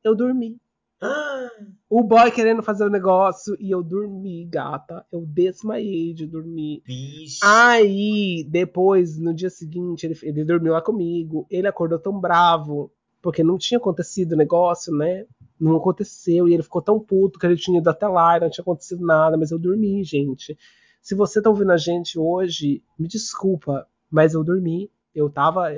[0.04, 0.58] eu dormi.
[1.90, 5.04] O boy querendo fazer o negócio e eu dormi, gata.
[5.12, 6.84] Eu desmaiei de dormir.
[6.86, 7.40] Bicho.
[7.44, 11.48] Aí, depois, no dia seguinte, ele, ele dormiu lá comigo.
[11.50, 12.92] Ele acordou tão bravo,
[13.24, 15.26] porque não tinha acontecido o negócio, né?
[15.60, 16.48] Não aconteceu.
[16.48, 19.06] E ele ficou tão puto que ele tinha ido até lá e não tinha acontecido
[19.06, 19.38] nada.
[19.38, 20.58] Mas eu dormi, gente.
[21.02, 24.92] Se você tá ouvindo a gente hoje, me desculpa, mas eu dormi.
[25.14, 25.70] Eu tava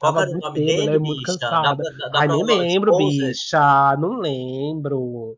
[0.00, 0.98] qual era o nome dele, né?
[0.98, 1.82] Muito cansada.
[1.98, 3.96] Dá, dá Ai, nem lembro, bicha.
[3.98, 5.36] Não lembro.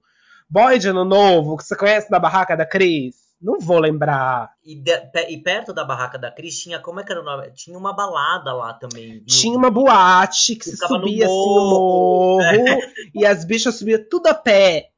[0.48, 3.21] Boy de Ano Novo, que você conhece da barraca da Cris?
[3.42, 4.52] Não vou lembrar.
[4.64, 4.92] E, de,
[5.28, 7.50] e, perto da barraca da Cris tinha, como é que era o nome?
[7.50, 9.14] Tinha uma balada lá também.
[9.14, 9.26] Viu?
[9.26, 12.40] Tinha uma boate que se subia assim o morro.
[12.40, 12.78] É.
[13.12, 14.90] E as bichas subiam tudo a pé.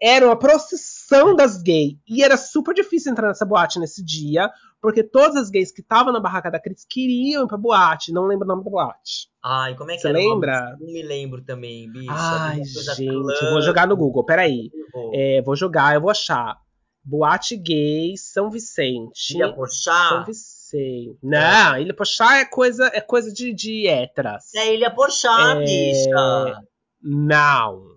[0.00, 1.96] Era uma procissão das gays.
[2.08, 4.48] E era super difícil entrar nessa boate nesse dia,
[4.80, 8.12] porque todas as gays que estavam na barraca da Cris queriam ir pra boate.
[8.12, 9.28] Não lembro o nome da boate.
[9.42, 10.76] Ai, como é que Você lembra?
[10.80, 12.10] Não me lembro também, bicho.
[12.10, 14.70] Ai, gente, vou jogar no Google, peraí.
[14.92, 15.10] Vou.
[15.12, 16.62] É, vou jogar, eu vou achar.
[17.04, 19.34] Boate gay São Vicente.
[19.34, 20.08] Ilha Pochá?
[20.08, 21.18] São Vicente.
[21.22, 24.54] Não, Ilha Pochá é coisa, é coisa de, de héteras.
[24.54, 25.64] É Ilha Pochá, é...
[25.64, 26.62] bicha.
[27.02, 27.96] Não.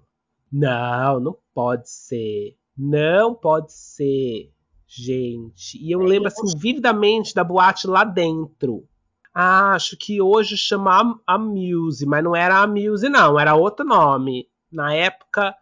[0.52, 2.58] Não, não pode ser.
[2.78, 4.52] Não pode ser.
[4.88, 8.88] Gente, e eu é, lembro assim vividamente da boate lá dentro.
[9.34, 13.86] Ah, acho que hoje chama a Muse, mas não era a Muse, não, era outro
[13.86, 14.48] nome.
[14.72, 15.54] Na época,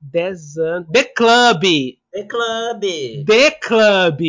[0.00, 0.90] 10 anos.
[0.92, 1.62] The Club!
[2.12, 2.82] The Club!
[3.24, 4.20] The Club!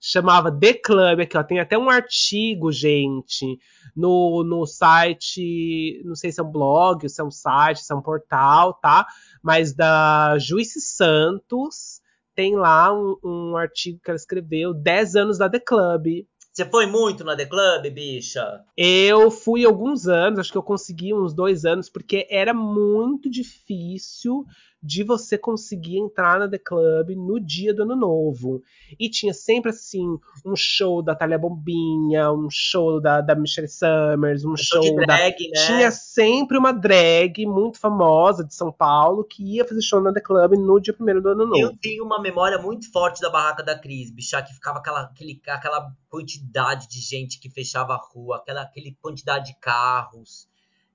[0.00, 1.42] Chamava The Club aqui, ó.
[1.42, 3.58] Tem até um artigo, gente,
[3.94, 6.00] no, no site.
[6.06, 9.06] Não sei se é um blog, se é um site, se é um portal, tá?
[9.42, 12.00] Mas da Juice Santos
[12.34, 16.24] tem lá um, um artigo que ela escreveu, 10 anos da The Club.
[16.50, 18.64] Você foi muito na The Club, bicha?
[18.74, 24.46] Eu fui alguns anos, acho que eu consegui uns dois anos, porque era muito difícil
[24.82, 28.62] de você conseguir entrar na The Club no dia do ano novo.
[28.98, 34.44] E tinha sempre, assim, um show da Thalia Bombinha, um show da, da Michelle Summers,
[34.44, 35.60] um, show, drag, da...
[35.60, 35.66] Né?
[35.66, 40.20] Tinha sempre uma drag muito famosa de São Paulo que ia fazer show na The
[40.20, 41.58] Club no dia primeiro do ano novo.
[41.58, 45.40] Eu tenho uma memória muito forte da barraca da Cris, bicha, que ficava aquela, aquele,
[45.48, 50.48] aquela quantidade de gente que fechava a rua, aquela, aquela quantidade de carros.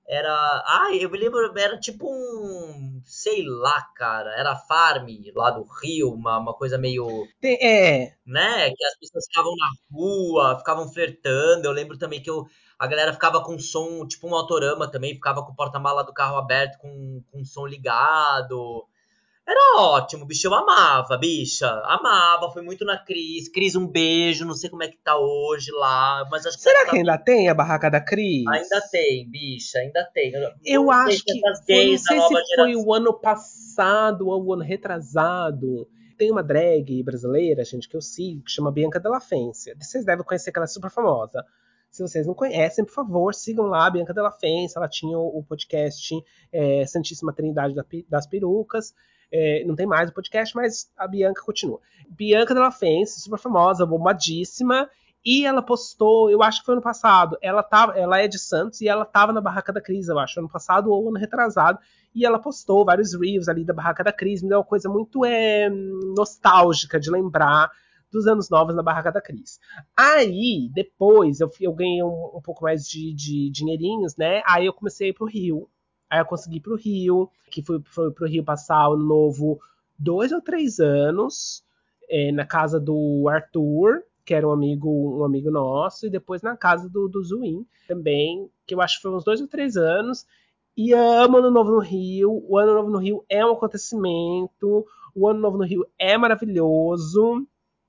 [0.06, 0.32] Era.
[0.66, 6.12] Ah, eu me lembro, era tipo um sei lá, cara, era farm lá do Rio,
[6.12, 7.26] uma, uma coisa meio.
[7.42, 8.14] É.
[8.26, 8.70] Né?
[8.70, 11.66] Que as pessoas ficavam na rua, ficavam flertando.
[11.66, 12.46] Eu lembro também que eu,
[12.78, 16.36] a galera ficava com som, tipo um autorama também, ficava com o porta-mala do carro
[16.36, 18.86] aberto com, com som ligado.
[19.46, 21.68] Era ótimo, bicho, eu amava, bicha.
[21.84, 23.48] Amava, foi muito na Cris.
[23.48, 26.88] Cris, um beijo, não sei como é que tá hoje lá, mas acho que Será
[26.88, 28.46] que ainda tem a barraca da Cris?
[28.46, 30.32] Ainda tem, bicha, ainda tem.
[30.32, 32.54] Eu, eu acho que foi, não sei se geração.
[32.54, 35.88] foi o ano passado ou o ano retrasado.
[36.16, 39.74] Tem uma drag brasileira, gente, que eu sigo, que chama Bianca Della Fência.
[39.80, 41.44] Vocês devem conhecer que ela é super famosa.
[41.90, 44.78] Se vocês não conhecem, por favor, sigam lá a Bianca Della Fência.
[44.78, 46.14] Ela tinha o, podcast
[46.52, 47.74] é, Santíssima Trindade
[48.08, 48.94] das Perucas.
[49.32, 51.80] É, não tem mais o podcast, mas a Bianca continua.
[52.10, 54.88] Bianca Della Fence, super famosa, bombadíssima.
[55.24, 58.80] E ela postou, eu acho que foi ano passado, ela, tava, ela é de Santos
[58.80, 61.78] e ela tava na Barraca da Cris, eu acho, ano passado ou ano retrasado.
[62.12, 65.24] E ela postou vários reviews ali da Barraca da Cris, me deu uma coisa muito
[65.24, 67.70] é, nostálgica de lembrar
[68.10, 69.58] dos anos novos na Barraca da Cris.
[69.96, 74.42] Aí, depois, eu, eu ganhei um, um pouco mais de, de dinheirinhos, né?
[74.44, 75.68] Aí eu comecei a ir pro Rio.
[76.12, 79.58] Aí eu consegui ir pro Rio, que fui, fui pro Rio passar o novo
[79.98, 81.64] dois ou três anos,
[82.06, 86.54] é, na casa do Arthur, que era um amigo, um amigo nosso, e depois na
[86.54, 90.26] casa do, do Zuin também, que eu acho que foi uns dois ou três anos.
[90.76, 92.44] E amo Ano Novo no Rio.
[92.46, 94.86] O Ano Novo no Rio é um acontecimento.
[95.14, 97.46] O Ano Novo no Rio é maravilhoso.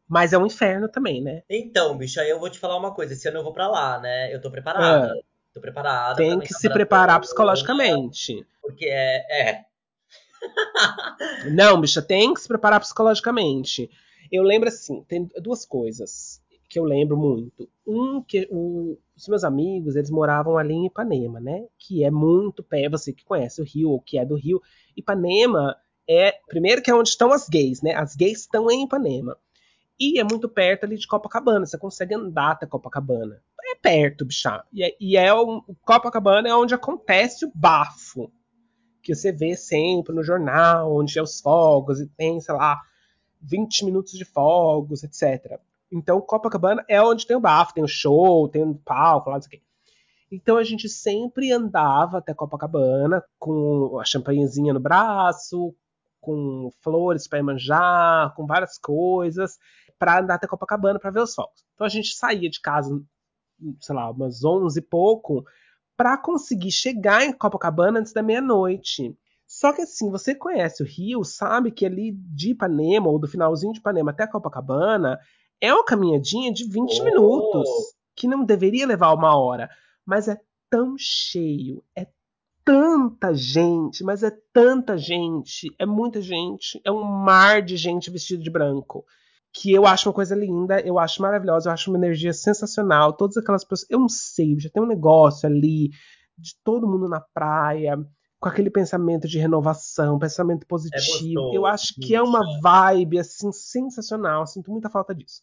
[0.07, 1.43] Mas é um inferno também, né?
[1.49, 3.11] Então, bicho, aí eu vou te falar uma coisa.
[3.11, 4.33] Esse ano eu vou pra lá, né?
[4.33, 5.07] Eu tô preparada.
[5.07, 5.32] É.
[5.53, 6.15] Tô preparada.
[6.15, 8.45] Tem que se preparar psicologicamente.
[8.61, 9.49] Porque é.
[9.49, 9.65] é.
[11.53, 13.89] Não, bicha, tem que se preparar psicologicamente.
[14.31, 17.69] Eu lembro assim, tem duas coisas que eu lembro muito.
[17.85, 21.67] Um, que o, os meus amigos, eles moravam ali em Ipanema, né?
[21.77, 24.59] Que é muito perto, você que conhece o Rio, ou que é do Rio.
[24.97, 25.77] Ipanema
[26.09, 27.93] é, primeiro que é onde estão as gays, né?
[27.93, 29.37] As gays estão em Ipanema.
[30.11, 33.41] E é muito perto ali de Copacabana, você consegue andar até Copacabana
[33.73, 34.63] é perto, bichá.
[34.71, 35.29] E, é, e é
[35.83, 38.31] Copacabana é onde acontece o bafo.
[39.01, 42.81] Que você vê sempre no jornal, onde é os fogos, e tem, sei lá,
[43.41, 45.59] 20 minutos de fogos, etc.
[45.91, 49.41] Então, Copacabana é onde tem o bafo, tem o show, tem o palco, lá, não
[49.41, 49.65] sei o quê.
[50.31, 55.75] Então a gente sempre andava até Copacabana com a champanhezinha no braço,
[56.19, 59.59] com flores para manjar, com várias coisas,
[59.99, 61.63] para andar até Copacabana para ver os fogos.
[61.73, 63.01] Então a gente saía de casa
[63.79, 65.45] sei lá, umas 11 e pouco,
[65.95, 69.15] para conseguir chegar em Copacabana antes da meia-noite.
[69.47, 73.73] Só que assim, você conhece o Rio, sabe que ali de Ipanema, ou do finalzinho
[73.73, 75.19] de Ipanema até Copacabana,
[75.61, 77.03] é uma caminhadinha de 20 oh.
[77.03, 77.69] minutos,
[78.15, 79.69] que não deveria levar uma hora.
[80.05, 82.07] Mas é tão cheio, é
[82.65, 88.41] tanta gente, mas é tanta gente, é muita gente, é um mar de gente vestida
[88.41, 89.05] de branco
[89.53, 93.13] que eu acho uma coisa linda, eu acho maravilhosa, eu acho uma energia sensacional.
[93.13, 95.91] Todas aquelas pessoas, eu não sei, já tem um negócio ali
[96.35, 97.97] de todo mundo na praia,
[98.39, 101.29] com aquele pensamento de renovação, pensamento positivo.
[101.29, 105.41] É gostoso, eu acho que é uma vibe assim sensacional, sinto muita falta disso.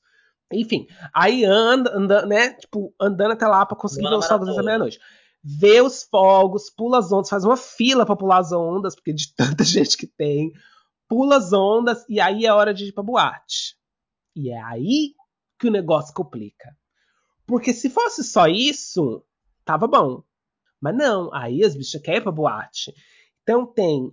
[0.52, 4.62] Enfim, aí anda, anda, né, tipo, andando até lá para conseguir ver os fogos dessa
[4.62, 4.98] meia-noite.
[5.42, 9.32] Vê os fogos, pula as ondas, faz uma fila para pular as ondas, porque de
[9.38, 10.52] tanta gente que tem.
[11.08, 13.79] Pula as ondas e aí é hora de ir pra boate.
[14.34, 15.14] E é aí
[15.58, 16.76] que o negócio complica.
[17.46, 19.24] Porque se fosse só isso,
[19.64, 20.22] tava bom.
[20.80, 22.94] Mas não, aí as bichas querem ir pra boate.
[23.42, 24.10] Então tem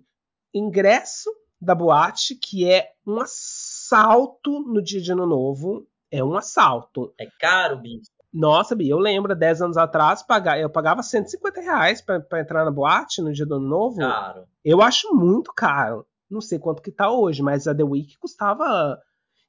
[0.54, 5.88] ingresso da boate, que é um assalto no dia de ano novo.
[6.12, 7.14] É um assalto.
[7.20, 8.12] É caro, bicho.
[8.34, 10.24] Nossa, Bia, eu lembro, 10 anos atrás,
[10.60, 13.98] eu pagava 150 reais pra, pra entrar na boate no dia do ano novo.
[13.98, 14.46] Caro.
[14.64, 16.06] Eu acho muito caro.
[16.30, 19.02] Não sei quanto que tá hoje, mas a The Week custava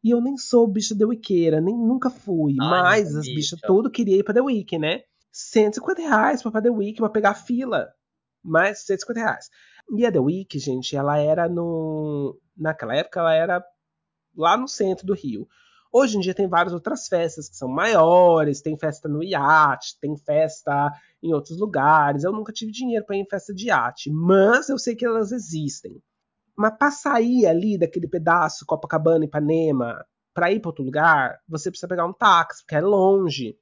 [0.03, 2.55] e eu nem sou bicha The Weekeira, nem nunca fui.
[2.61, 5.03] Ai, mas as bichas tudo queria ir pra The Week, né?
[5.33, 7.89] 150 reais pra The Week, pra pegar fila.
[8.43, 9.51] Mais 150 reais.
[9.97, 12.39] E a The Week, gente, ela era no.
[12.57, 13.65] Naquela época, ela era
[14.37, 15.47] lá no centro do Rio.
[15.91, 20.17] Hoje em dia tem várias outras festas que são maiores, tem festa no iate, tem
[20.17, 22.25] festa em outros lugares.
[22.25, 25.33] Eu nunca tive dinheiro para ir em festa de iate, mas eu sei que elas
[25.33, 26.03] existem.
[26.59, 31.87] Mas para sair ali daquele pedaço Copacabana, Ipanema, para ir para outro lugar, você precisa
[31.87, 33.57] pegar um táxi, porque é longe.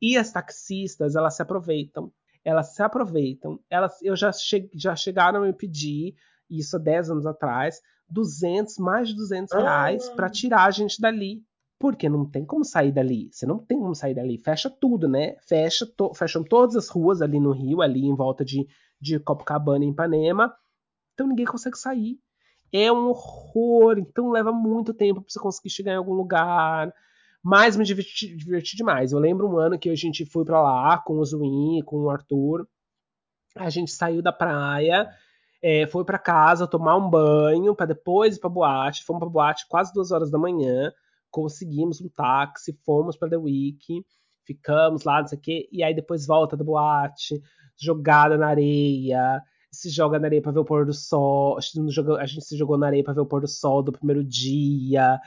[0.00, 2.10] E as taxistas, elas se aproveitam.
[2.42, 3.60] Elas se aproveitam.
[3.68, 6.14] Elas, eu já, che, já chegaram a me pedir,
[6.48, 10.14] isso há 10 anos atrás, 200, mais de 200 reais ah.
[10.14, 11.42] para tirar a gente dali.
[11.78, 13.28] Porque não tem como sair dali.
[13.30, 14.38] Você não tem como sair dali.
[14.38, 15.36] Fecha tudo, né?
[15.46, 18.66] Fecha to, fecham todas as ruas ali no Rio, ali em volta de,
[18.98, 20.54] de Copacabana e Ipanema
[21.18, 22.16] Então ninguém consegue sair.
[22.72, 23.98] É um horror.
[23.98, 26.94] Então leva muito tempo pra você conseguir chegar em algum lugar.
[27.42, 29.10] Mas me diverti, diverti demais.
[29.10, 32.08] Eu lembro um ano que a gente foi para lá com o Zuin, com o
[32.10, 32.68] Arthur.
[33.56, 35.08] A gente saiu da praia,
[35.60, 39.04] é, foi para casa tomar um banho, para depois ir pra boate.
[39.04, 40.92] Fomos pra boate quase duas horas da manhã.
[41.32, 44.04] Conseguimos um táxi, fomos pra The Week,
[44.44, 45.68] ficamos lá, não sei o quê.
[45.72, 47.42] E aí depois volta da boate,
[47.76, 51.58] jogada na areia se joga na areia para ver o pôr do sol.
[51.58, 55.20] A gente se jogou na areia para ver o pôr do sol do primeiro dia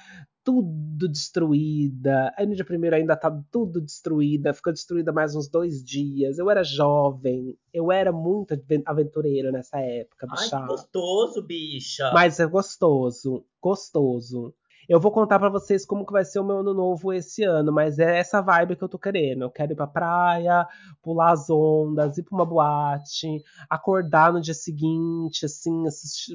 [0.44, 2.34] tudo destruída.
[2.40, 6.38] No dia primeiro ainda tá tudo destruída, ficou destruída mais uns dois dias.
[6.38, 10.58] Eu era jovem, eu era muito aventureira nessa época, bicha.
[10.58, 12.12] Ai, gostoso, bicha.
[12.14, 14.54] Mas é gostoso, gostoso.
[14.92, 17.72] Eu vou contar para vocês como que vai ser o meu ano novo esse ano,
[17.72, 19.44] mas é essa vibe que eu tô querendo.
[19.44, 20.68] Eu quero ir pra praia,
[21.02, 25.86] pular as ondas, ir pra uma boate, acordar no dia seguinte, assim,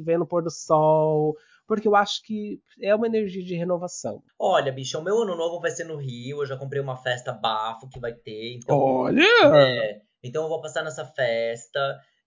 [0.03, 4.23] vendo o pôr do sol, porque eu acho que é uma energia de renovação.
[4.39, 7.35] Olha, bicho, o meu ano novo vai ser no Rio, eu já comprei uma festa
[7.35, 8.55] bafo que vai ter.
[8.55, 9.23] Então, Olha!
[9.55, 11.79] É, então eu vou passar nessa festa.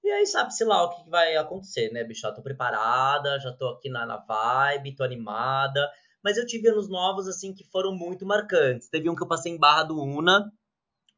[0.03, 2.21] E aí sabe-se lá o que vai acontecer, né, bicho?
[2.21, 5.89] Já tô preparada, já tô aqui na, na vibe, tô animada.
[6.23, 8.89] Mas eu tive anos novos, assim, que foram muito marcantes.
[8.89, 10.51] Teve um que eu passei em Barra do Una,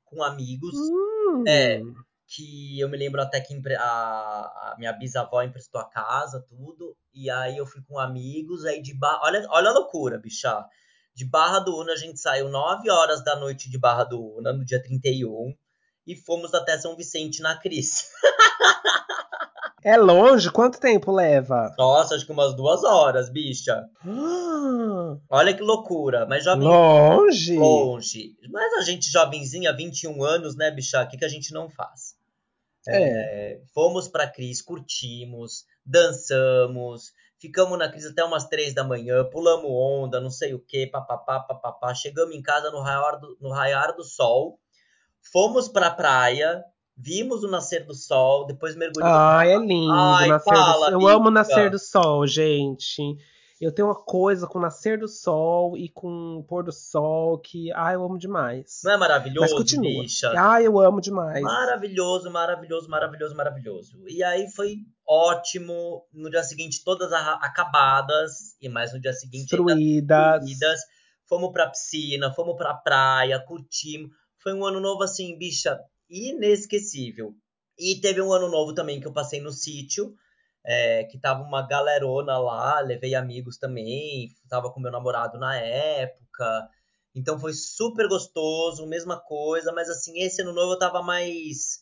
[0.05, 0.75] com amigos.
[0.75, 1.43] Hum.
[1.47, 1.81] É,
[2.33, 7.29] que eu me lembro até que a, a, minha bisavó emprestou a casa, tudo, e
[7.29, 10.65] aí eu fui com amigos, aí de Barra, olha, olha a loucura, bicha,
[11.13, 14.53] de Barra do Una a gente saiu 9 horas da noite de Barra do Una,
[14.53, 15.53] no dia 31,
[16.05, 18.09] e fomos até São Vicente na Cris.
[19.83, 20.51] É longe?
[20.51, 21.73] Quanto tempo leva?
[21.75, 23.83] Nossa, acho que umas duas horas, bicha.
[25.27, 26.25] Olha que loucura.
[26.27, 26.67] Mas jovem...
[26.67, 27.57] Longe?
[27.57, 28.35] Longe.
[28.51, 31.01] Mas a gente, jovenzinha, 21 anos, né, bicha?
[31.01, 32.15] O que, que a gente não faz?
[32.87, 33.53] É.
[33.53, 39.69] É, fomos pra Cris, curtimos, dançamos, ficamos na Cris até umas três da manhã, pulamos
[39.69, 41.93] onda, não sei o que, papapá, papapá.
[41.93, 44.59] Chegamos em casa no raiar do, no raiar do sol,
[45.31, 46.63] fomos pra praia,
[46.97, 49.15] vimos o nascer do sol, depois mergulhamos.
[49.15, 51.01] Ai, é lindo Ai, nascer fala, do...
[51.01, 53.01] Eu amo o nascer do sol, gente.
[53.59, 57.37] Eu tenho uma coisa com o nascer do sol e com o pôr do sol
[57.37, 58.81] que, ai, eu amo demais.
[58.83, 60.01] Não é maravilhoso, Mas continua.
[60.01, 60.33] bicha?
[60.35, 61.43] Ai, eu amo demais.
[61.43, 64.03] Maravilhoso, maravilhoso, maravilhoso, maravilhoso.
[64.07, 66.03] E aí foi ótimo.
[66.11, 68.55] No dia seguinte, todas acabadas.
[68.59, 70.39] E mais no dia seguinte, destruídas.
[70.39, 70.79] destruídas.
[71.29, 74.09] Fomos pra piscina, fomos pra praia, curtimos.
[74.41, 77.33] Foi um ano novo, assim, bicha, inesquecível.
[77.77, 80.15] E teve um ano novo também que eu passei no sítio
[80.65, 86.69] é, que tava uma galerona lá, levei amigos também, tava com meu namorado na época.
[87.15, 91.81] Então foi super gostoso, mesma coisa, mas assim, esse ano novo eu tava mais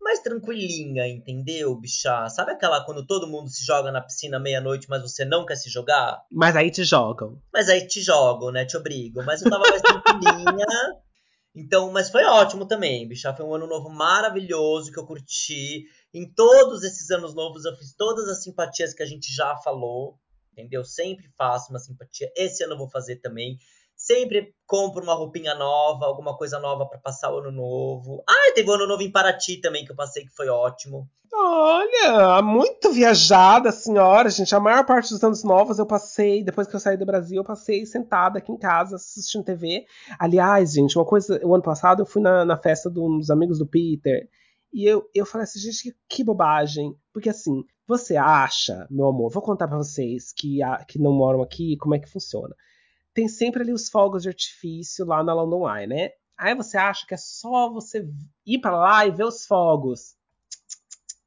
[0.00, 2.26] mais tranquilinha, entendeu, bicha?
[2.30, 5.68] Sabe aquela quando todo mundo se joga na piscina meia-noite, mas você não quer se
[5.68, 6.24] jogar?
[6.32, 7.38] Mas aí te jogam.
[7.52, 8.64] Mas aí te jogam, né?
[8.64, 9.22] Te obrigam.
[9.26, 10.66] Mas eu tava mais tranquilinha.
[11.54, 13.34] Então, mas foi ótimo também, bicha.
[13.34, 15.84] Foi um ano novo maravilhoso que eu curti.
[16.14, 20.18] Em todos esses anos novos eu fiz todas as simpatias que a gente já falou,
[20.52, 20.84] entendeu?
[20.84, 22.30] Sempre faço uma simpatia.
[22.36, 23.58] Esse ano eu vou fazer também.
[24.10, 28.24] Sempre compro uma roupinha nova, alguma coisa nova para passar o ano novo.
[28.28, 31.08] Ah, teve o ano novo em Paraty também que eu passei que foi ótimo.
[31.32, 34.52] Olha, muito viajada a senhora, gente.
[34.52, 37.44] A maior parte dos anos novos eu passei, depois que eu saí do Brasil, eu
[37.44, 39.84] passei sentada aqui em casa assistindo TV.
[40.18, 43.66] Aliás, gente, uma coisa, o ano passado eu fui na, na festa dos amigos do
[43.68, 44.28] Peter.
[44.72, 46.96] E eu, eu falei assim, gente, que, que bobagem.
[47.12, 51.76] Porque assim, você acha, meu amor, vou contar para vocês que, que não moram aqui
[51.76, 52.56] como é que funciona.
[53.12, 56.10] Tem sempre ali os fogos de artifício lá na London Eye, né?
[56.38, 58.08] Aí você acha que é só você
[58.46, 60.14] ir para lá e ver os fogos.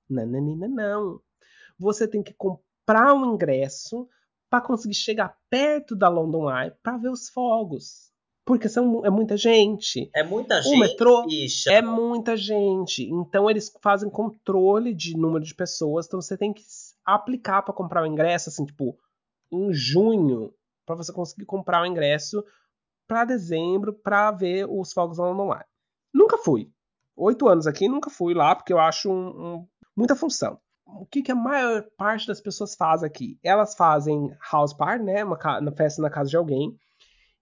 [0.10, 1.22] Não, não, não, não.
[1.78, 4.08] Você tem que comprar um ingresso
[4.50, 8.12] para conseguir chegar perto da London Eye para ver os fogos.
[8.46, 10.10] Porque são, é muita gente.
[10.14, 10.76] É muita gente.
[10.76, 11.72] O metrô bicha.
[11.72, 13.04] é muita gente.
[13.04, 16.06] Então eles fazem controle de número de pessoas.
[16.06, 16.62] Então você tem que
[17.06, 18.98] aplicar para comprar o ingresso, assim, tipo,
[19.52, 20.54] em junho,
[20.86, 22.44] para você conseguir comprar o ingresso
[23.08, 25.66] para dezembro para ver os fogos lá no ar.
[26.14, 26.72] Nunca fui.
[27.16, 30.60] Oito anos aqui, nunca fui lá, porque eu acho um, um, muita função.
[30.86, 33.38] O que, que, a maior parte das pessoas faz aqui?
[33.44, 35.24] Elas fazem house party, né?
[35.24, 36.78] Uma, uma festa na casa de alguém.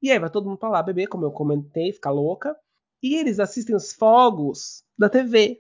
[0.02, 2.56] E aí vai todo mundo pra lá beber, como eu comentei, ficar louca.
[3.02, 5.60] E eles assistem os fogos da TV.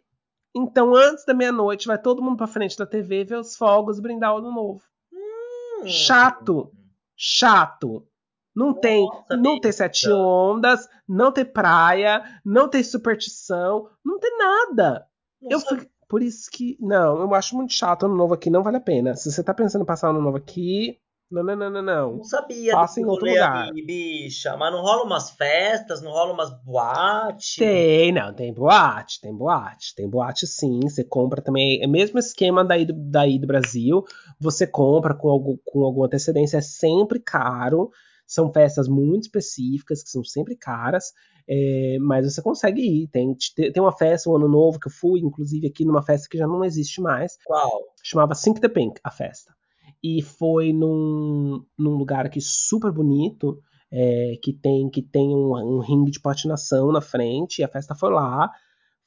[0.55, 4.01] Então, antes da meia-noite, vai todo mundo pra frente da TV ver os fogos e
[4.01, 4.83] brindar o ano novo.
[5.11, 5.87] Hum.
[5.87, 6.71] Chato.
[7.23, 8.07] Chato.
[8.55, 9.07] Não Nossa, tem,
[9.39, 15.07] não tem sete ondas, não tem praia, não tem superstição, não tem nada.
[15.39, 15.53] Nossa.
[15.53, 16.75] Eu fui, Por isso que.
[16.79, 19.15] Não, eu acho muito chato ano novo aqui, não vale a pena.
[19.15, 20.99] Se você tá pensando em passar ano novo aqui,
[21.31, 22.15] não, não, não, não, não.
[22.17, 22.73] Não sabia.
[22.73, 23.71] Passa em outro lugar.
[23.71, 24.57] Aí, bicha.
[24.57, 27.55] Mas não rola umas festas, não rola umas boates?
[27.55, 28.33] Tem, não.
[28.33, 29.95] Tem boate, tem boate.
[29.95, 30.81] Tem boate sim.
[30.83, 31.81] Você compra também.
[31.81, 34.03] É o mesmo esquema daí do, daí do Brasil.
[34.39, 36.57] Você compra com, algum, com alguma antecedência.
[36.57, 37.89] É sempre caro.
[38.27, 41.13] São festas muito específicas, que são sempre caras.
[41.47, 43.07] É, mas você consegue ir.
[43.07, 46.37] Tem, tem uma festa, um ano novo, que eu fui, inclusive, aqui numa festa que
[46.37, 47.37] já não existe mais.
[47.45, 47.83] Qual?
[48.03, 49.53] Chamava Sync the Pink, a festa
[50.03, 53.59] e foi num, num lugar aqui super bonito,
[53.91, 57.95] é, que tem que tem um, um ringue de patinação na frente, e a festa
[57.95, 58.49] foi lá.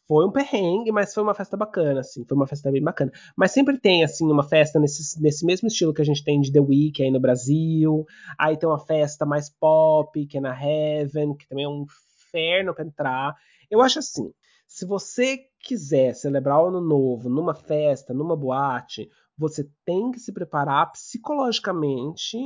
[0.06, 3.10] Foi um perrengue, mas foi uma festa bacana, assim, foi uma festa bem bacana.
[3.34, 6.52] Mas sempre tem, assim, uma festa nesse, nesse mesmo estilo que a gente tem de
[6.52, 8.04] The Week aí no Brasil.
[8.38, 11.86] Aí tem uma festa mais pop, que é na Heaven, que também é um
[12.34, 13.34] inferno para entrar.
[13.70, 14.30] Eu acho assim,
[14.68, 20.32] se você quiser celebrar o ano novo numa festa, numa boate, você tem que se
[20.32, 22.38] preparar psicologicamente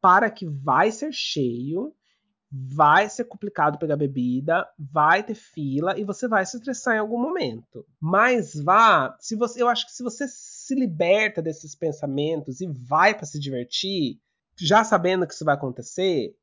[0.00, 1.94] para que vai ser cheio,
[2.50, 7.20] vai ser complicado pegar bebida, vai ter fila e você vai se estressar em algum
[7.20, 7.86] momento.
[8.00, 13.14] Mas vá, se você, eu acho que se você se liberta desses pensamentos e vai
[13.14, 14.18] para se divertir,
[14.58, 16.34] já sabendo que isso vai acontecer,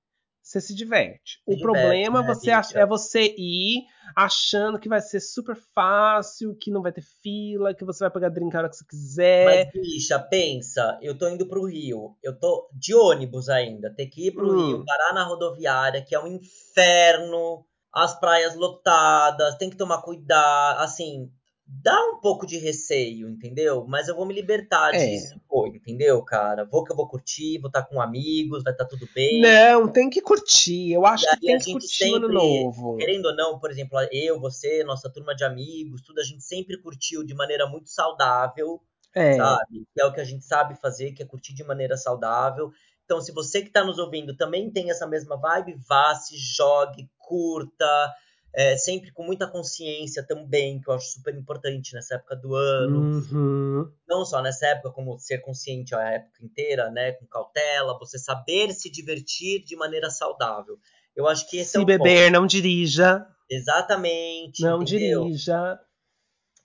[0.49, 1.35] você se diverte.
[1.35, 3.83] Se o diverte, problema né, você é você ir
[4.15, 8.29] achando que vai ser super fácil, que não vai ter fila, que você vai pegar
[8.29, 9.45] drink a hora que você quiser.
[9.45, 14.27] Mas, bicha, pensa, eu tô indo pro Rio, eu tô de ônibus ainda, ter que
[14.27, 14.67] ir pro hum.
[14.67, 20.79] Rio, parar na rodoviária, que é um inferno, as praias lotadas, tem que tomar cuidado,
[20.79, 21.31] assim,
[21.71, 23.85] dá um pouco de receio, entendeu?
[23.87, 24.97] Mas eu vou me libertar é.
[24.97, 26.65] disso, pô, entendeu, cara?
[26.65, 29.39] Vou que eu vou curtir, vou estar tá com amigos, vai estar tá tudo bem.
[29.39, 30.91] Não, tem que curtir.
[30.91, 32.97] Eu acho que tem que curtir sempre, ano novo.
[32.97, 36.81] Querendo ou não, por exemplo, eu, você, nossa turma de amigos, tudo a gente sempre
[36.81, 38.81] curtiu de maneira muito saudável,
[39.13, 39.35] é.
[39.35, 39.85] sabe?
[39.93, 42.71] Que é o que a gente sabe fazer, que é curtir de maneira saudável.
[43.05, 47.09] Então, se você que está nos ouvindo também tem essa mesma vibe, vá, se jogue,
[47.17, 48.13] curta,
[48.53, 52.99] é, sempre com muita consciência também, que eu acho super importante nessa época do ano.
[52.99, 53.91] Uhum.
[54.07, 57.11] Não só nessa época, como ser consciente a época inteira, né?
[57.13, 60.77] Com cautela, você saber se divertir de maneira saudável.
[61.15, 62.39] Eu acho que esse se é o beber, ponto.
[62.39, 63.25] não dirija.
[63.49, 64.61] Exatamente.
[64.61, 65.23] Não entendeu?
[65.23, 65.79] dirija.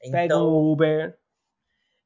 [0.02, 1.18] Então, Pega um Uber.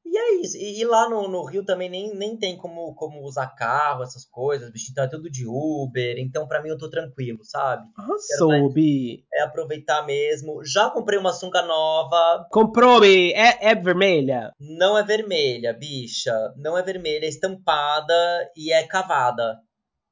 [0.05, 0.57] E é isso.
[0.57, 4.25] E, e, lá no, no, Rio também nem, nem tem como, como usar carro, essas
[4.25, 4.91] coisas, bicho.
[4.91, 6.17] Então é tudo de Uber.
[6.17, 7.87] Então, para mim, eu tô tranquilo, sabe?
[7.97, 9.23] Arrasou, Bi.
[9.33, 10.63] É aproveitar mesmo.
[10.65, 12.47] Já comprei uma sunga nova.
[12.49, 13.33] Comprou, Bi?
[13.33, 14.51] É, é vermelha?
[14.59, 16.33] Não é vermelha, bicha.
[16.57, 17.25] Não é vermelha.
[17.25, 18.15] É estampada
[18.55, 19.59] e é cavada.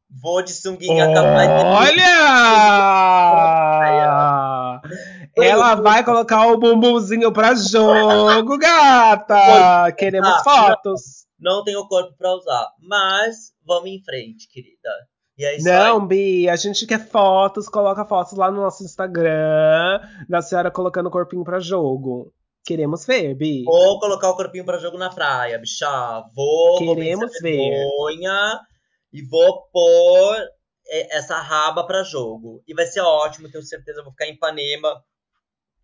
[0.09, 1.65] Vou de sunguinha cavada.
[1.65, 2.07] Olha!
[5.43, 9.91] Ela vai colocar o bumbumzinho pra jogo, gata!
[9.97, 11.01] Queremos ah, fotos.
[11.39, 14.89] Não, não tenho corpo pra usar, mas vamos em frente, querida.
[15.39, 16.07] É isso não, aí.
[16.07, 21.11] Bi, a gente quer fotos, coloca fotos lá no nosso Instagram da senhora colocando o
[21.11, 22.33] corpinho pra jogo.
[22.65, 23.63] Queremos ver, Bi.
[23.63, 25.87] Vou colocar o corpinho pra jogo na praia, bicha.
[26.35, 26.79] Vou.
[26.79, 27.57] Queremos ver.
[27.57, 28.59] Vergonha,
[29.13, 30.35] e vou pôr
[30.89, 32.63] essa raba pra jogo.
[32.67, 34.01] E vai ser ótimo, tenho certeza.
[34.01, 35.01] Vou ficar em Ipanema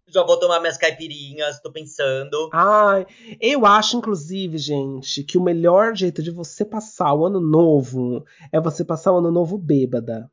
[0.07, 2.49] já vou tomar minhas caipirinhas, tô pensando.
[2.53, 3.05] Ai,
[3.39, 8.59] eu acho, inclusive, gente, que o melhor jeito de você passar o ano novo é
[8.59, 10.29] você passar o ano novo bêbada.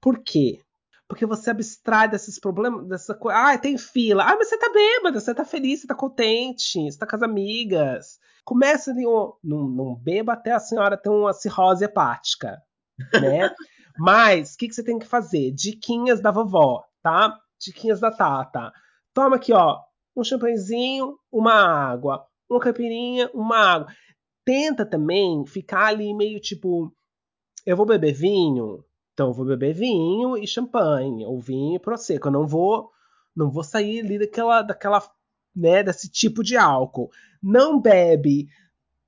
[0.00, 0.60] Por quê?
[1.08, 3.38] Porque você abstrai desses problemas, dessa coisa.
[3.38, 4.24] Ah, tem fila.
[4.24, 7.22] Ah, mas você tá bêbada, você tá feliz, você tá contente, você tá com as
[7.22, 8.18] amigas.
[8.44, 12.62] Começa ali, um, não, não beba até a senhora ter uma cirrose hepática,
[13.20, 13.50] né?
[13.98, 15.50] mas, o que, que você tem que fazer?
[15.52, 17.38] Diquinhas da vovó, tá?
[17.58, 18.72] Diquinhas da Tata
[19.18, 19.80] Toma aqui, ó,
[20.16, 23.88] um champanhezinho, uma água, uma caipirinha, uma água.
[24.44, 26.94] Tenta também ficar ali meio tipo,
[27.66, 32.28] eu vou beber vinho, então eu vou beber vinho e champanhe, ou vinho e prosecco.
[32.28, 32.92] Eu não vou,
[33.34, 35.02] não vou sair ali daquela, daquela,
[35.52, 37.10] né, desse tipo de álcool.
[37.42, 38.46] Não bebe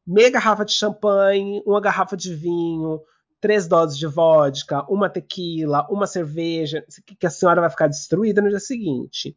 [0.04, 3.00] meia garrafa de champanhe, uma garrafa de vinho,
[3.40, 6.84] três doses de vodka, uma tequila, uma cerveja,
[7.18, 9.36] que a senhora vai ficar destruída no dia seguinte.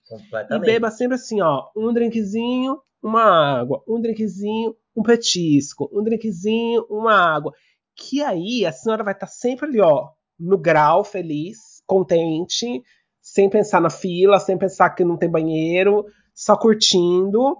[0.56, 6.86] E beba sempre assim, ó, um drinkzinho, uma água, um drinkzinho, um petisco, um drinkzinho,
[6.90, 7.54] uma água.
[7.96, 12.84] Que aí a senhora vai estar tá sempre ali, ó, no grau, feliz, contente,
[13.22, 17.58] sem pensar na fila, sem pensar que não tem banheiro, só curtindo.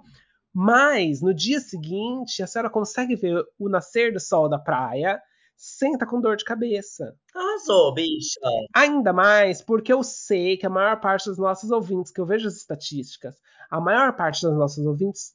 [0.52, 5.20] Mas no dia seguinte, a senhora consegue ver o nascer do sol da praia
[5.56, 7.14] senta com dor de cabeça.
[7.34, 8.40] Arrasou, bicha.
[8.74, 12.48] Ainda mais porque eu sei que a maior parte dos nossos ouvintes, que eu vejo
[12.48, 13.34] as estatísticas,
[13.70, 15.32] a maior parte dos nossos ouvintes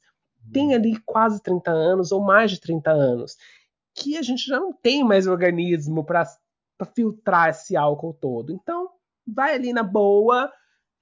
[0.52, 3.36] tem ali quase 30 anos ou mais de 30 anos,
[3.94, 6.26] que a gente já não tem mais organismo para
[6.94, 8.52] filtrar esse álcool todo.
[8.52, 8.88] Então,
[9.26, 10.50] vai ali na boa,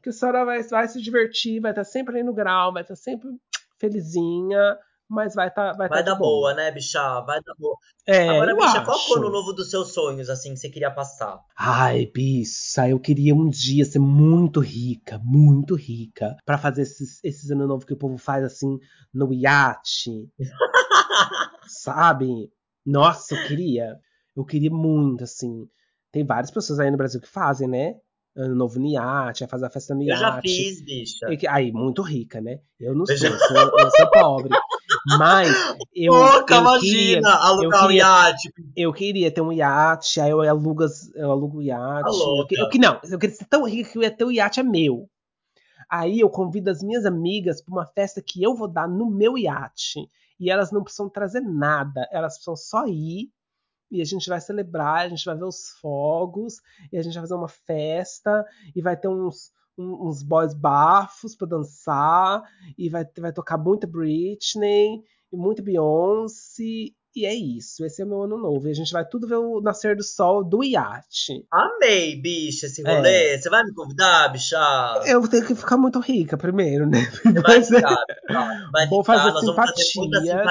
[0.02, 2.96] que a senhora vai, vai se divertir, vai estar sempre ali no grau, vai estar
[2.96, 3.28] sempre
[3.78, 4.76] felizinha,
[5.08, 7.20] mas vai tá, vai, vai tá dar boa, né, bicha?
[7.22, 7.76] Vai dar boa.
[8.06, 8.84] É, Agora, bicha, acho.
[8.84, 11.40] qual foi o ano novo dos seus sonhos, assim, que você queria passar?
[11.56, 17.50] Ai, bicha, eu queria um dia ser muito rica, muito rica, para fazer esses, esses
[17.50, 18.78] ano novo que o povo faz, assim,
[19.12, 20.28] no iate.
[21.68, 22.50] sabe?
[22.84, 23.96] Nossa, eu queria.
[24.36, 25.68] Eu queria muito, assim.
[26.12, 27.96] Tem várias pessoas aí no Brasil que fazem, né?
[28.36, 30.22] Ano Novo no iate, vai fazer a festa no iate.
[30.22, 31.26] Eu já fiz, bicha.
[31.48, 32.60] Aí, muito rica, né?
[32.78, 34.50] Eu não sou, eu, sou, eu sou pobre.
[35.06, 35.48] Mas
[35.94, 38.52] eu, eu imagina, queria, alugar eu um queria, iate.
[38.76, 40.84] Eu queria ter um iate, aí eu alugo,
[41.14, 42.04] eu alugo o iate.
[42.04, 44.24] Tá eu, que- eu que não, eu queria ser tão rica que eu ia ter
[44.24, 45.08] o iate é meu.
[45.90, 49.38] Aí eu convido as minhas amigas para uma festa que eu vou dar no meu
[49.38, 50.08] iate.
[50.38, 53.30] E elas não precisam trazer nada, elas precisam só ir.
[53.90, 56.56] E a gente vai celebrar, a gente vai ver os fogos,
[56.92, 58.44] e a gente vai fazer uma festa,
[58.76, 62.42] e vai ter uns, um- uns boys bafos pra dançar,
[62.76, 65.02] e vai, vai tocar muita Britney,
[65.32, 66.62] e muita Beyoncé,
[67.16, 67.84] e é isso.
[67.84, 68.68] Esse é o meu ano novo.
[68.68, 71.44] E a gente vai tudo ver o nascer do sol do iate.
[71.50, 73.36] Amei, bicha, esse rolê.
[73.38, 74.56] Você vai me convidar, bicha?
[75.06, 76.98] Eu tenho que ficar muito rica primeiro, né?
[77.24, 78.68] Você vai é- ficar, bicha.
[78.72, 80.44] Vai Vou ficar, fazer simpatia.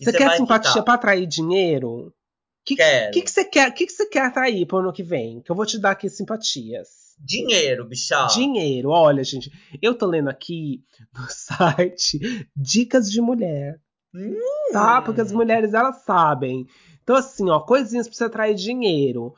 [0.00, 0.82] e Você quer simpatia ficar.
[0.84, 1.90] pra atrair dinheiro?
[2.08, 2.12] O
[2.64, 3.12] que, Quero.
[3.12, 3.72] que, que você quer?
[3.72, 5.40] que, que você quer atrair pro ano que vem?
[5.40, 6.88] Que eu vou te dar aqui simpatias.
[7.20, 8.26] Dinheiro, bicha.
[8.26, 9.50] Dinheiro, olha, gente,
[9.82, 10.82] eu tô lendo aqui
[11.14, 13.80] no site Dicas de Mulher,
[14.14, 14.34] Hum.
[14.72, 15.02] tá?
[15.02, 16.66] Porque as mulheres elas sabem.
[17.02, 19.34] Então, assim, ó, coisinhas pra você atrair dinheiro.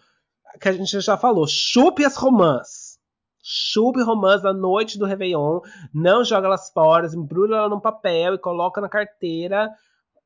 [0.60, 1.46] Que a gente já falou.
[1.48, 2.98] Chupe as romãs.
[3.42, 5.60] Chupe romãs na noite do Réveillon.
[5.92, 9.70] Não joga elas fora, embrulha ela num papel e coloca na carteira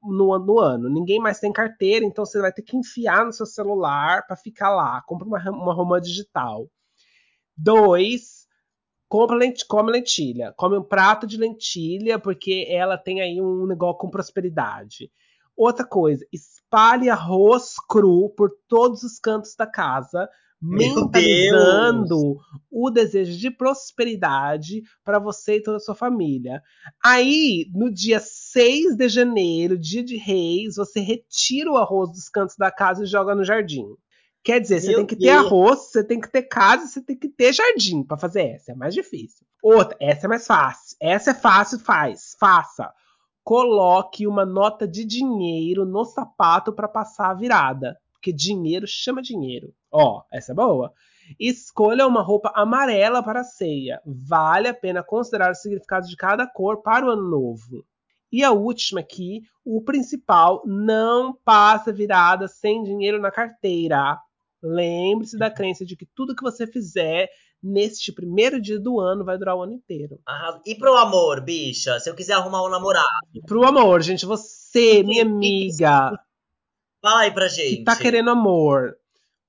[0.02, 0.88] no, no ano.
[0.90, 4.70] Ninguém mais tem carteira, então você vai ter que enfiar no seu celular pra ficar
[4.74, 5.02] lá.
[5.06, 6.66] Compra uma, uma romã digital.
[7.56, 8.46] Dois,
[9.08, 9.38] compra
[9.68, 10.52] come lentilha.
[10.56, 15.10] Come um prato de lentilha, porque ela tem aí um negócio com prosperidade.
[15.56, 20.28] Outra coisa, espalhe arroz cru por todos os cantos da casa,
[20.60, 22.38] mentalizando
[22.70, 26.60] o desejo de prosperidade para você e toda a sua família.
[27.04, 32.56] Aí, no dia 6 de janeiro, dia de reis, você retira o arroz dos cantos
[32.56, 33.94] da casa e joga no jardim.
[34.44, 35.46] Quer dizer, você Meu tem que ter Deus.
[35.46, 38.72] arroz, você tem que ter casa, você tem que ter jardim para fazer essa.
[38.72, 39.46] É mais difícil.
[39.62, 40.96] Outra, essa é mais fácil.
[41.00, 42.36] Essa é fácil, faz.
[42.38, 42.92] Faça.
[43.42, 47.98] Coloque uma nota de dinheiro no sapato para passar a virada.
[48.12, 49.72] Porque dinheiro chama dinheiro.
[49.90, 50.92] Ó, essa é boa.
[51.40, 54.02] Escolha uma roupa amarela para a ceia.
[54.04, 57.82] Vale a pena considerar o significado de cada cor para o ano novo.
[58.30, 64.18] E a última aqui, o principal, não passa virada sem dinheiro na carteira.
[64.66, 67.28] Lembre-se da crença de que tudo que você fizer
[67.62, 70.18] neste primeiro dia do ano vai durar o ano inteiro.
[70.26, 71.98] Arrasa- E pro amor, bicha?
[72.00, 73.06] Se eu quiser arrumar um namorado,
[73.46, 76.10] Pro amor, gente, você, minha amiga,
[77.02, 77.78] fala aí pra gente.
[77.78, 78.96] que tá querendo amor,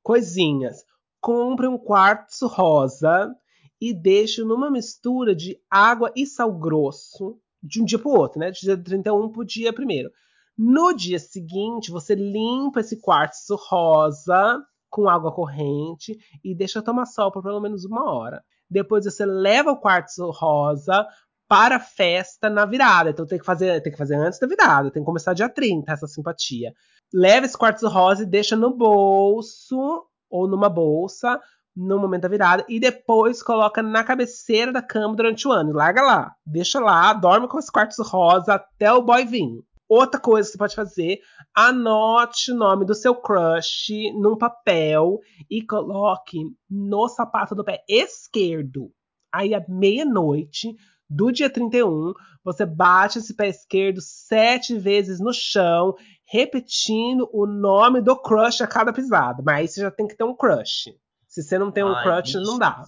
[0.03, 0.83] coisinhas,
[1.19, 3.33] compre um quartzo rosa
[3.81, 8.51] e deixe numa mistura de água e sal grosso de um dia pro outro, né?
[8.51, 10.09] De dia 31 pro dia primeiro.
[10.57, 14.63] No dia seguinte, você limpa esse quartzo rosa
[14.95, 18.41] com água corrente e deixa tomar sol por pelo menos uma hora.
[18.69, 21.05] Depois você leva o quartzo rosa
[21.49, 23.09] para a festa na virada.
[23.09, 25.91] Então tem que fazer, tem que fazer antes da virada, tem que começar dia 30
[25.91, 26.73] essa simpatia.
[27.13, 31.41] Leva esse quartzo rosa e deixa no bolso ou numa bolsa
[31.75, 35.73] no momento da virada e depois coloca na cabeceira da cama durante o ano.
[35.73, 39.61] Larga lá, deixa lá, dorme com esse quartzo rosa até o boy vir.
[39.87, 41.19] Outra coisa que você pode fazer,
[41.53, 45.19] anote o nome do seu crush num papel
[45.49, 48.91] e coloque no sapato do pé esquerdo.
[49.31, 50.75] Aí à meia-noite
[51.07, 52.13] do dia 31,
[52.43, 55.93] você bate esse pé esquerdo sete vezes no chão,
[56.25, 59.43] repetindo o nome do crush a cada pisada.
[59.45, 60.95] Mas aí você já tem que ter um crush.
[61.27, 62.83] Se você não tem um Ai, crush, não dá.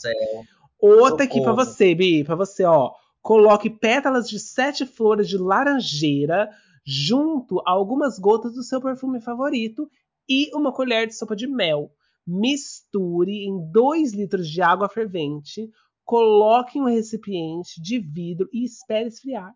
[0.79, 1.65] Outra aqui pra Socorro.
[1.65, 2.91] você, Bi, pra você, ó.
[3.21, 6.49] Coloque pétalas de sete flores de laranjeira
[6.87, 9.89] junto a algumas gotas do seu perfume favorito
[10.29, 11.91] e uma colher de sopa de mel.
[12.25, 15.69] Misture em 2 litros de água fervente,
[16.05, 19.53] coloque em um recipiente de vidro e espere esfriar.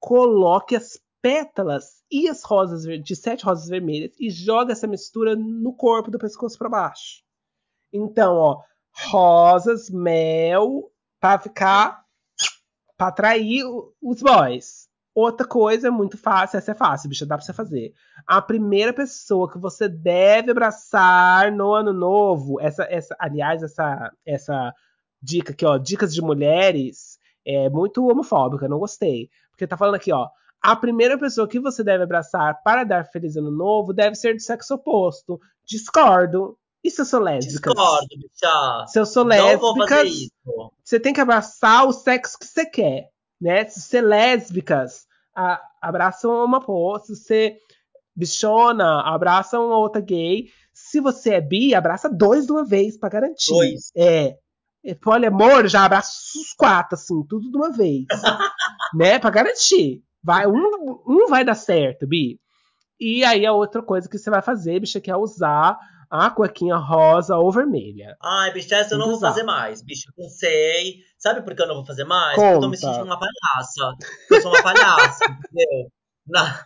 [0.00, 5.74] Coloque as pétalas e as rosas de sete rosas vermelhas e joga essa mistura no
[5.74, 7.22] corpo do pescoço para baixo.
[7.92, 8.62] Então, ó,
[9.10, 10.90] rosas, mel,
[11.20, 12.04] pra ficar
[12.96, 13.64] Pra atrair
[14.00, 14.88] os boys.
[15.14, 17.94] Outra coisa muito fácil, essa é fácil, bicha, dá pra você fazer.
[18.26, 24.74] A primeira pessoa que você deve abraçar no ano novo, essa, essa, aliás, essa, essa
[25.22, 29.30] dica aqui, ó, dicas de mulheres, é muito homofóbica, não gostei.
[29.52, 30.28] Porque tá falando aqui, ó,
[30.60, 34.42] a primeira pessoa que você deve abraçar para dar feliz ano novo deve ser do
[34.42, 35.40] sexo oposto.
[35.64, 36.58] Discordo.
[36.82, 37.72] E se eu sou lésbica?
[37.72, 38.86] Discordo, bicha.
[38.88, 40.02] Se eu sou lésbica,
[40.82, 43.13] você tem que abraçar o sexo que você quer
[43.44, 43.66] né?
[43.66, 46.98] Se você é lésbicas, a, abraça uma pô.
[46.98, 47.58] Se você
[48.16, 50.46] bichona, abraça uma outra gay.
[50.72, 53.52] Se você é bi, abraça dois de uma vez para garantir.
[53.52, 53.92] Dois.
[53.94, 54.38] É.
[54.82, 58.06] é poliamor, já abraça os quatro, assim, tudo de uma vez.
[58.96, 59.18] né?
[59.18, 60.02] Pra garantir.
[60.22, 62.40] Vai, um, um vai dar certo, Bi.
[62.98, 65.78] E aí a outra coisa que você vai fazer, bicho, que é usar
[66.10, 68.16] a cuequinha rosa ou vermelha.
[68.22, 69.82] Ai, bicho, essa eu não vou fazer mais.
[69.82, 70.96] Bicho, não sei.
[71.18, 72.36] Sabe por que eu não vou fazer mais?
[72.36, 72.46] Conta.
[72.46, 73.96] Porque eu tô me sentindo uma palhaça.
[74.30, 75.90] Eu sou uma palhaça, entendeu?
[76.26, 76.64] Na...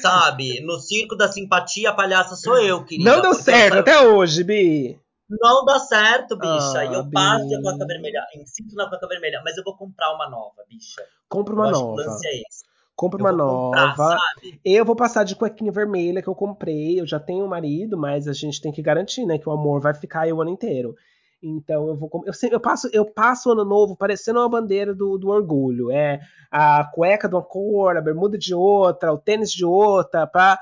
[0.00, 0.60] Sabe?
[0.64, 3.10] No circo da simpatia, a palhaça sou eu, querida.
[3.10, 3.80] Não deu certo eu...
[3.80, 5.00] até hoje, Bi.
[5.28, 6.78] Não dá certo, bicha.
[6.78, 10.12] Ah, e eu passo a cueca vermelha, insisto na cueca vermelha, mas eu vou comprar
[10.12, 11.06] uma nova, bicha.
[11.28, 11.94] Compra uma eu nova.
[11.94, 12.64] Acho que o lance é esse.
[13.00, 13.96] Compre uma nova.
[13.96, 14.18] Comprar,
[14.62, 17.00] eu vou passar de cuequinha vermelha que eu comprei.
[17.00, 19.38] Eu já tenho um marido, mas a gente tem que garantir, né?
[19.38, 20.94] Que o amor vai ficar aí o ano inteiro.
[21.42, 22.10] Então eu vou.
[22.26, 25.90] Eu, sempre, eu, passo, eu passo o ano novo parecendo uma bandeira do, do orgulho.
[25.90, 26.20] É
[26.50, 30.58] a cueca de uma cor, a bermuda de outra, o tênis de outra, pra,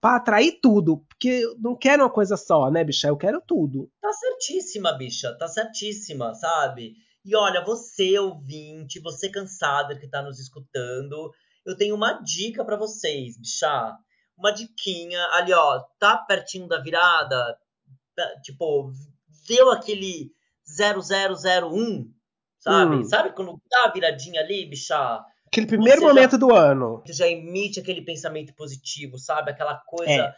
[0.00, 1.04] pra atrair tudo.
[1.06, 3.08] Porque eu não quero uma coisa só, né, bicha?
[3.08, 3.90] Eu quero tudo.
[4.00, 5.36] Tá certíssima, bicha.
[5.38, 6.94] Tá certíssima, sabe?
[7.22, 11.30] E olha, você ouvinte, você cansada que tá nos escutando,
[11.64, 13.96] eu tenho uma dica para vocês, bichá.
[14.36, 17.56] Uma diquinha ali, ó, tá pertinho da virada,
[18.14, 18.92] tá, tipo,
[19.46, 20.32] deu aquele
[20.66, 22.12] 0001,
[22.58, 22.96] sabe?
[22.96, 23.04] Hum.
[23.04, 25.24] Sabe quando dá a viradinha ali, bichá?
[25.46, 27.02] Aquele primeiro momento já, do ano.
[27.06, 29.52] Você já emite aquele pensamento positivo, sabe?
[29.52, 30.10] Aquela coisa.
[30.12, 30.34] É.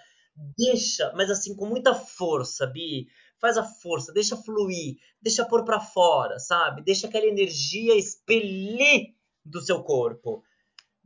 [0.58, 3.06] Deixa, mas assim, com muita força, Bi.
[3.40, 6.82] Faz a força, deixa fluir, deixa pôr pra fora, sabe?
[6.82, 9.14] Deixa aquela energia expelir
[9.44, 10.42] do seu corpo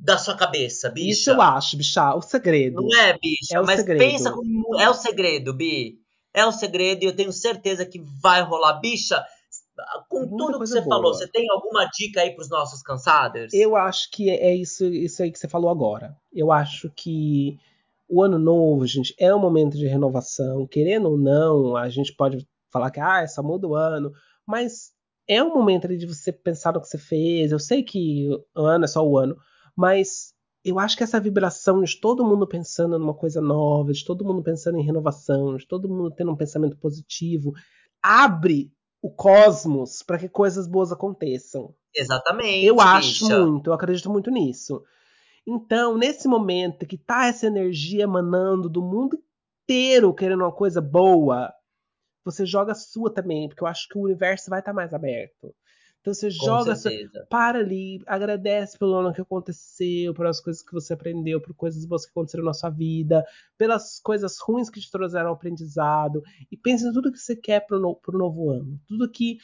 [0.00, 1.10] da sua cabeça, bicha.
[1.10, 2.14] Isso eu acho, bicha.
[2.14, 2.80] O segredo.
[2.80, 3.54] Não é, bicha?
[3.56, 3.98] É o mas segredo.
[3.98, 4.80] pensa como.
[4.80, 5.98] É o segredo, Bi.
[6.32, 8.80] É o segredo e eu tenho certeza que vai rolar.
[8.80, 9.22] Bicha,
[10.08, 10.96] com Muita tudo que você boa.
[10.96, 13.52] falou, você tem alguma dica aí para os nossos cansados?
[13.52, 16.16] Eu acho que é isso, isso aí que você falou agora.
[16.32, 17.58] Eu acho que
[18.08, 20.66] o ano novo, gente, é um momento de renovação.
[20.66, 24.12] Querendo ou não, a gente pode falar que ah, essa muda o ano,
[24.46, 24.92] mas
[25.28, 27.52] é um momento de você pensar no que você fez.
[27.52, 29.36] Eu sei que o ano é só o ano,
[29.76, 30.32] mas
[30.64, 34.42] eu acho que essa vibração de todo mundo pensando numa coisa nova, de todo mundo
[34.42, 37.52] pensando em renovação, de todo mundo tendo um pensamento positivo,
[38.02, 38.70] abre
[39.02, 41.74] o cosmos para que coisas boas aconteçam.
[41.94, 42.66] Exatamente.
[42.66, 43.44] Eu acho bicha.
[43.44, 44.82] muito, eu acredito muito nisso.
[45.46, 49.18] Então, nesse momento que tá essa energia emanando do mundo
[49.64, 51.50] inteiro querendo uma coisa boa,
[52.24, 54.92] você joga a sua também, porque eu acho que o universo vai estar tá mais
[54.92, 55.54] aberto.
[56.00, 57.26] Então você Com joga, certeza.
[57.28, 62.04] para ali, agradece pelo ano que aconteceu, pelas coisas que você aprendeu, por coisas boas
[62.06, 63.24] que aconteceram na sua vida,
[63.58, 67.78] pelas coisas ruins que te trouxeram aprendizado, e pense em tudo que você quer pro,
[67.78, 69.38] no, pro novo ano, tudo que,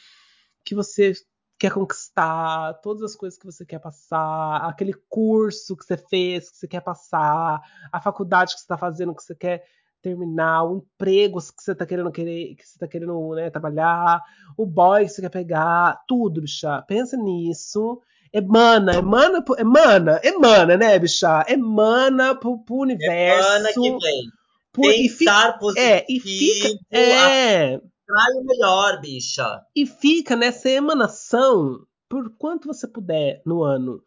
[0.65, 1.13] que você
[1.59, 6.57] quer conquistar, todas as coisas que você quer passar, aquele curso que você fez, que
[6.57, 9.63] você quer passar, a faculdade que você está fazendo, que você quer
[10.01, 14.21] terminar, o emprego que você tá querendo querer, que você tá querendo né, trabalhar,
[14.57, 16.81] o boy que você quer pegar, tudo, bicha.
[16.87, 18.01] Pensa nisso.
[18.31, 21.45] Emana, emana, emana, emana, né, bicha?
[21.47, 23.49] Emana pro, pro universo.
[23.49, 24.23] Emana que vem.
[24.71, 25.87] Por, Pensar e positivo.
[25.87, 26.79] É, e fica.
[26.91, 27.77] É.
[27.77, 29.61] Trai o melhor, bicha.
[29.75, 34.01] E fica nessa emanação por quanto você puder no ano.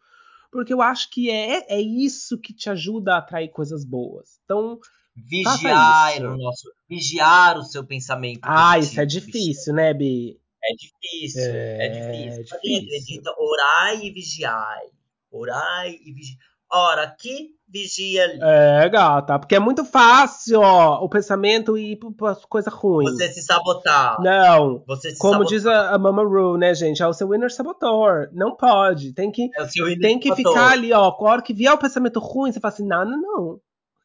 [0.51, 4.39] Porque eu acho que é, é isso que te ajuda a atrair coisas boas.
[4.43, 4.79] Então,
[5.27, 8.41] Vigiar o nosso, vigiar o seu pensamento.
[8.43, 10.37] Ah, isso é difícil, né, Bi?
[10.63, 12.45] É difícil, é, é difícil.
[12.49, 14.87] Pra quem acredita, orai e vigiai.
[15.31, 16.37] Orai e vigiai.
[16.73, 18.39] Ora aqui, vigia ali.
[18.41, 23.03] É, gata, porque é muito fácil, ó, o pensamento ir pra coisa ruim.
[23.05, 24.21] Você se sabotar.
[24.21, 24.81] Não.
[24.87, 25.49] Você se Como sabotar.
[25.49, 27.03] diz a, a Mama Ru, né, gente?
[27.03, 28.29] É o seu inner sabotor.
[28.31, 29.13] Não pode.
[29.13, 31.09] Tem que, é tem que ficar ali, ó.
[31.09, 33.59] A hora que vier o pensamento ruim, você fala assim: não, não, não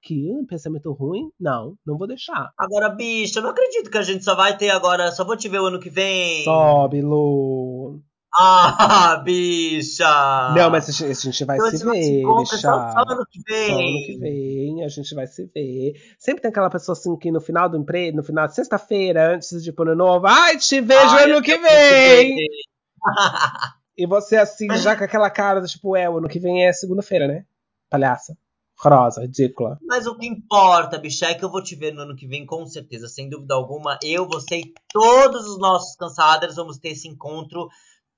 [0.07, 2.53] que um pensamento ruim, não, não vou deixar.
[2.57, 5.49] Agora, bicho, eu não acredito que a gente só vai ter agora, só vou te
[5.49, 6.45] ver o ano que vem.
[6.45, 8.01] Sobe, Lu.
[8.39, 10.55] Ah, bicha!
[10.57, 12.59] Não, mas a gente vai então, se ver, bicha.
[12.59, 13.67] Só, só ano que vem.
[13.67, 15.95] Só ano que vem, a gente vai se ver.
[16.21, 19.61] Sempre tem aquela pessoa assim que no final do emprego, no final de sexta-feira, antes
[19.61, 22.47] de pôr novo, ai, te vejo ai, ano que vem!
[23.99, 27.27] E você assim, já com aquela cara do tipo, é, ano que vem é segunda-feira,
[27.27, 27.47] né?
[27.89, 28.37] Palhaça.
[28.79, 29.79] Rosa, ridícula.
[29.83, 32.45] Mas o que importa, bicha, é que eu vou te ver no ano que vem,
[32.45, 33.99] com certeza, sem dúvida alguma.
[34.03, 37.69] Eu, você e todos os nossos cansados vamos ter esse encontro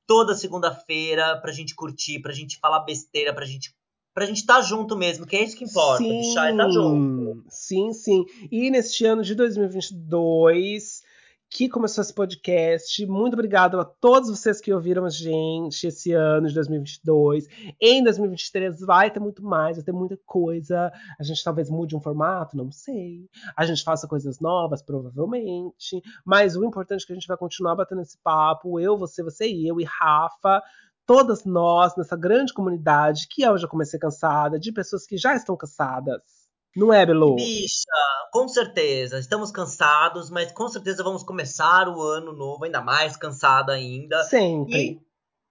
[0.07, 3.77] toda segunda-feira pra gente curtir, pra gente falar besteira, pra gente
[4.15, 6.65] pra gente estar tá junto mesmo, que é isso que importa, sim, bicha, é estar
[6.65, 7.45] tá junto.
[7.49, 8.25] Sim, sim.
[8.51, 11.03] E neste ano de 2022,
[11.51, 13.07] que começou esse podcast.
[13.07, 17.47] Muito obrigado a todos vocês que ouviram a gente esse ano de 2022.
[17.81, 20.93] Em 2023 vai ter muito mais, vai ter muita coisa.
[21.19, 23.29] A gente talvez mude um formato, não sei.
[23.57, 26.03] A gente faça coisas novas, provavelmente.
[26.25, 28.79] Mas o importante é que a gente vai continuar batendo esse papo.
[28.79, 30.63] Eu, você, você e eu e Rafa.
[31.07, 35.57] Todas nós nessa grande comunidade que eu já comecei cansada, de pessoas que já estão
[35.57, 36.38] cansadas
[36.79, 37.37] não é, Belu?
[37.37, 37.85] Bicha,
[38.33, 39.19] com certeza.
[39.19, 44.23] Estamos cansados, mas com certeza vamos começar o ano novo ainda mais cansado ainda.
[44.25, 44.79] Sempre.
[44.79, 45.09] E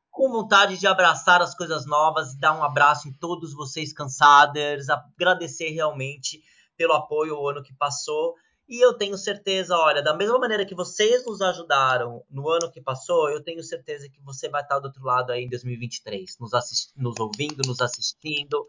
[0.09, 4.89] com vontade de abraçar as coisas novas e dar um abraço em todos vocês cansados,
[4.89, 6.41] agradecer realmente
[6.75, 8.34] pelo apoio o ano que passou.
[8.67, 12.82] E eu tenho certeza, olha, da mesma maneira que vocês nos ajudaram no ano que
[12.82, 16.51] passou, eu tenho certeza que você vai estar do outro lado aí em 2023, nos,
[16.95, 18.65] nos ouvindo, nos assistindo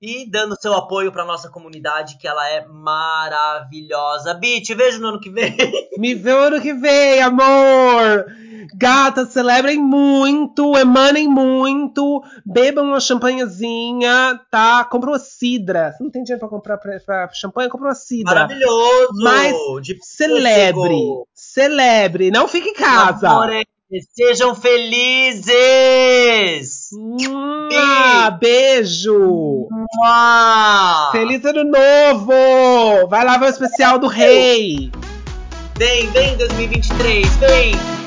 [0.00, 4.32] e dando seu apoio para nossa comunidade, que ela é maravilhosa.
[4.32, 5.54] Bi, te vejo no ano que vem.
[5.98, 8.26] Me vê no ano que vem, amor!
[8.74, 14.84] Gatas, celebrem muito, emanem muito, bebam uma champanhezinha, tá?
[14.84, 15.92] Compra uma cidra.
[15.92, 17.68] Você não tem dinheiro pra comprar pra, pra champanhe?
[17.68, 18.34] Compra uma cidra.
[18.34, 19.22] Maravilhoso!
[19.22, 19.56] Mas
[20.02, 20.98] celebre,
[21.34, 23.28] celebre, não fique em casa.
[23.28, 23.66] Amore,
[24.14, 25.50] sejam felizes!
[26.92, 29.66] Mua, beijo!
[29.68, 31.08] Mua.
[31.10, 33.08] Feliz ano novo!
[33.08, 34.92] Vai lá ver o especial do rei!
[35.76, 37.99] Vem, vem 2023, vem!